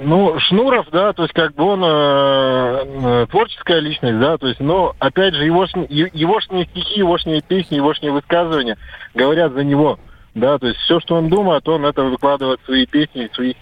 Ну, 0.00 0.38
Шнуров, 0.38 0.86
да, 0.92 1.12
то 1.12 1.22
есть 1.22 1.34
как 1.34 1.54
бы 1.54 1.64
он 1.64 1.82
э, 1.84 3.26
творческая 3.30 3.80
личность, 3.80 4.18
да, 4.20 4.36
то 4.36 4.46
есть, 4.46 4.60
но 4.60 4.94
опять 4.98 5.34
же 5.34 5.44
его 5.44 5.64
егошние 5.64 6.66
стихи, 6.66 7.00
егошние 7.00 7.40
песни, 7.40 7.76
егошние 7.76 8.12
высказывания 8.12 8.78
говорят 9.14 9.54
за 9.54 9.64
него, 9.64 9.98
да, 10.38 10.58
то 10.58 10.66
есть 10.66 10.78
все, 10.80 11.00
что 11.00 11.16
он 11.16 11.28
думает, 11.28 11.66
он 11.68 11.84
это 11.84 12.02
выкладывает 12.02 12.60
в 12.62 12.66
свои 12.66 12.86
песни, 12.86 13.28
в 13.30 13.34
свои 13.34 13.54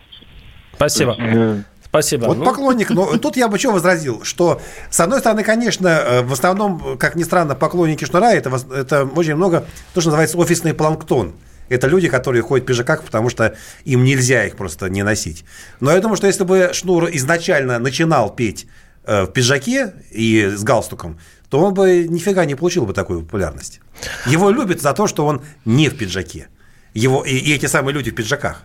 Спасибо. 0.74 1.16
Э, 1.18 1.62
Спасибо. 1.84 2.26
Вот 2.26 2.38
Ну, 2.38 2.44
поклонник, 2.44 2.90
но 2.90 3.16
тут 3.16 3.36
я 3.36 3.48
бы 3.48 3.58
что 3.58 3.72
возразил, 3.72 4.22
что 4.22 4.60
с 4.90 5.00
одной 5.00 5.20
стороны, 5.20 5.44
конечно, 5.44 5.88
э, 5.88 6.22
в 6.22 6.32
основном, 6.32 6.98
как 6.98 7.14
ни 7.14 7.22
странно, 7.22 7.54
поклонники 7.54 8.04
Шнура, 8.04 8.32
это, 8.32 8.52
это 8.74 9.04
очень 9.04 9.34
много, 9.34 9.64
то, 9.94 10.00
что 10.00 10.10
называется 10.10 10.36
офисный 10.36 10.74
планктон. 10.74 11.34
Это 11.68 11.88
люди, 11.88 12.08
которые 12.08 12.42
ходят 12.42 12.64
в 12.64 12.68
пиджаках, 12.68 13.02
потому 13.02 13.30
что 13.30 13.56
им 13.84 14.04
нельзя 14.04 14.44
их 14.44 14.56
просто 14.56 14.88
не 14.88 15.02
носить. 15.02 15.44
Но 15.80 15.90
я 15.90 16.00
думаю, 16.00 16.16
что 16.16 16.26
если 16.26 16.44
бы 16.44 16.70
Шнур 16.72 17.08
изначально 17.12 17.78
начинал 17.78 18.34
петь 18.34 18.66
э, 19.04 19.22
в 19.24 19.28
пиджаке 19.28 19.94
и 20.10 20.52
с 20.54 20.62
галстуком, 20.62 21.18
то 21.48 21.60
он 21.60 21.74
бы 21.74 22.06
нифига 22.08 22.44
не 22.44 22.54
получил 22.54 22.84
бы 22.84 22.92
такую 22.92 23.22
популярность. 23.22 23.80
Его 24.26 24.50
любят 24.50 24.82
за 24.82 24.92
то, 24.92 25.06
что 25.06 25.24
он 25.24 25.42
не 25.64 25.88
в 25.88 25.96
пиджаке. 25.96 26.48
Его, 26.96 27.24
и, 27.24 27.36
и 27.36 27.54
эти 27.54 27.66
самые 27.66 27.94
люди 27.94 28.10
в 28.10 28.14
пиджаках. 28.14 28.62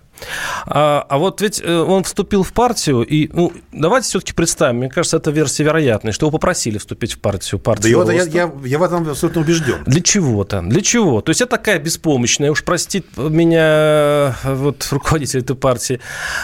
А, 0.68 1.06
а 1.10 1.18
вот 1.18 1.42
ведь 1.42 1.62
э, 1.64 1.78
он 1.80 2.04
вступил 2.04 2.44
в 2.44 2.54
партию, 2.54 3.02
и 3.02 3.30
ну, 3.34 3.52
давайте 3.72 4.08
все-таки 4.08 4.34
представим, 4.34 4.78
мне 4.78 4.90
кажется, 4.90 5.18
это 5.18 5.32
версия 5.32 5.64
вероятной, 5.64 6.12
что 6.12 6.28
его 6.28 6.32
попросили 6.38 6.78
вступить 6.78 7.14
в 7.14 7.20
партию. 7.20 7.60
Да 7.60 7.64
партию 7.64 7.98
вот 7.98 8.12
я, 8.12 8.24
я, 8.24 8.52
я 8.66 8.78
в 8.80 8.84
этом 8.84 9.10
абсолютно 9.10 9.42
убежден. 9.42 9.84
Для 9.86 10.02
чего-то? 10.02 10.62
Для 10.62 10.82
чего? 10.82 11.22
То 11.22 11.32
есть 11.32 11.42
это 11.42 11.52
такая 11.58 11.80
беспомощная, 11.80 12.52
уж 12.52 12.64
простит 12.64 13.06
меня 13.18 14.36
э, 14.44 14.54
вот 14.54 14.88
руководитель 14.92 15.40
этой 15.40 15.56
партии, 15.56 16.00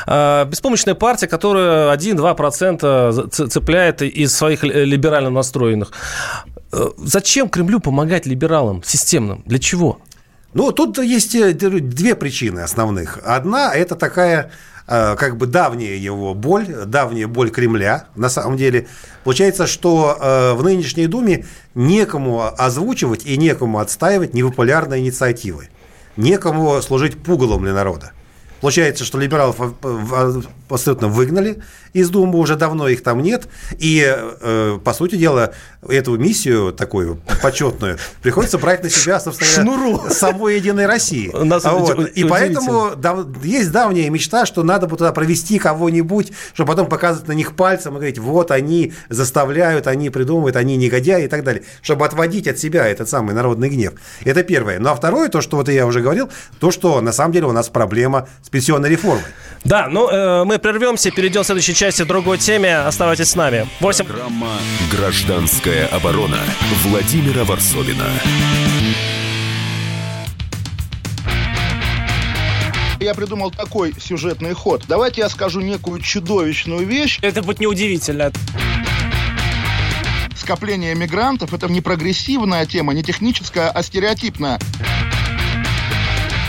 а, 0.07 0.45
беспомощная 0.45 0.95
партия, 0.95 1.27
которая 1.27 1.95
1-2% 1.95 3.11
за- 3.11 3.27
ц- 3.27 3.47
цепляет 3.47 4.01
из 4.01 4.35
своих 4.35 4.63
ли- 4.63 4.85
либерально 4.85 5.29
настроенных. 5.29 5.91
Э, 6.73 6.87
Зачем 6.97 7.47
Кремлю 7.47 7.79
помогать 7.79 8.25
либералам 8.25 8.81
системным? 8.83 9.43
Для 9.45 9.59
чего? 9.59 9.99
Ну, 10.53 10.71
тут 10.71 10.97
есть 10.99 11.35
э, 11.35 11.53
две 11.53 12.15
причины 12.15 12.61
основных. 12.61 13.19
Одна– 13.23 13.73
это 13.75 13.95
такая 13.95 14.51
э, 14.87 15.15
как 15.15 15.37
бы 15.37 15.45
давняя 15.45 15.95
его 15.95 16.33
боль, 16.33 16.67
давняя 16.85 17.27
боль 17.27 17.49
Кремля, 17.49 18.05
на 18.15 18.29
самом 18.29 18.57
деле. 18.57 18.87
Получается, 19.23 19.67
что 19.67 20.17
э, 20.19 20.53
в 20.53 20.63
нынешней 20.63 21.07
Думе 21.07 21.45
некому 21.75 22.49
озвучивать 22.57 23.25
и 23.25 23.37
некому 23.37 23.79
отстаивать 23.79 24.33
непопулярные 24.33 25.01
инициативы. 25.01 25.69
Некому 26.15 26.81
служить 26.81 27.21
пугалом 27.21 27.63
для 27.63 27.73
народа. 27.73 28.13
Получается, 28.61 29.05
что 29.05 29.19
либералов 29.19 29.57
абсолютно 30.69 31.07
выгнали 31.07 31.61
из 31.93 32.09
Думы, 32.09 32.39
уже 32.39 32.55
давно 32.55 32.87
их 32.87 33.03
там 33.03 33.21
нет. 33.21 33.47
И, 33.77 34.05
э, 34.07 34.79
по 34.83 34.93
сути 34.93 35.15
дела, 35.15 35.53
эту 35.87 36.17
миссию 36.17 36.73
такую 36.73 37.21
почетную 37.41 37.97
приходится 38.21 38.57
брать 38.57 38.83
на 38.83 38.89
себя, 38.89 39.19
собственно 39.19 39.75
говоря, 39.75 40.09
самой 40.09 40.57
Единой 40.57 40.85
России. 40.85 41.31
Нас 41.43 41.63
вот. 41.63 42.07
И 42.09 42.23
поэтому 42.23 42.95
дав- 42.95 43.43
есть 43.43 43.71
давняя 43.71 44.09
мечта, 44.09 44.45
что 44.45 44.63
надо 44.63 44.87
бы 44.87 44.97
туда 44.97 45.11
провести 45.11 45.59
кого-нибудь, 45.59 46.31
чтобы 46.53 46.71
потом 46.71 46.87
показывать 46.87 47.27
на 47.27 47.33
них 47.33 47.55
пальцем 47.55 47.93
и 47.93 47.95
говорить, 47.95 48.19
вот 48.19 48.51
они 48.51 48.93
заставляют, 49.09 49.87
они 49.87 50.09
придумывают, 50.09 50.55
они 50.55 50.77
негодяи 50.77 51.25
и 51.25 51.27
так 51.27 51.43
далее, 51.43 51.63
чтобы 51.81 52.05
отводить 52.05 52.47
от 52.47 52.57
себя 52.57 52.87
этот 52.87 53.09
самый 53.09 53.33
народный 53.33 53.69
гнев. 53.69 53.93
Это 54.23 54.43
первое. 54.43 54.79
Ну 54.79 54.89
а 54.89 54.95
второе, 54.95 55.29
то, 55.29 55.41
что 55.41 55.57
вот 55.57 55.69
я 55.69 55.85
уже 55.85 56.01
говорил, 56.01 56.29
то, 56.59 56.71
что 56.71 57.01
на 57.01 57.11
самом 57.11 57.33
деле 57.33 57.47
у 57.47 57.51
нас 57.51 57.69
проблема 57.69 58.27
с 58.43 58.49
пенсионной 58.49 58.89
реформой. 58.89 59.23
Да, 59.63 59.87
ну 59.89 60.09
э, 60.09 60.43
мы 60.43 60.56
прервемся, 60.59 61.11
перейдем 61.11 61.43
в 61.43 61.45
следующей 61.45 61.73
части 61.73 62.03
к 62.03 62.07
другой 62.07 62.37
теме. 62.37 62.77
Оставайтесь 62.77 63.29
с 63.29 63.35
нами. 63.35 63.67
8... 63.79 64.05
Программа 64.05 64.57
«Гражданская 64.91 65.87
оборона» 65.87 66.39
Владимира 66.83 67.43
Варсовина. 67.43 68.05
Я 72.99 73.13
придумал 73.13 73.51
такой 73.51 73.93
сюжетный 73.99 74.53
ход. 74.53 74.83
Давайте 74.87 75.21
я 75.21 75.29
скажу 75.29 75.61
некую 75.61 76.01
чудовищную 76.01 76.85
вещь. 76.85 77.19
Это 77.21 77.43
будет 77.43 77.59
неудивительно. 77.59 78.31
Скопление 80.35 80.95
мигрантов– 80.95 81.53
это 81.55 81.67
не 81.67 81.81
прогрессивная 81.81 82.65
тема, 82.65 82.93
не 82.93 83.03
техническая, 83.03 83.69
а 83.69 83.83
стереотипная. 83.83 84.59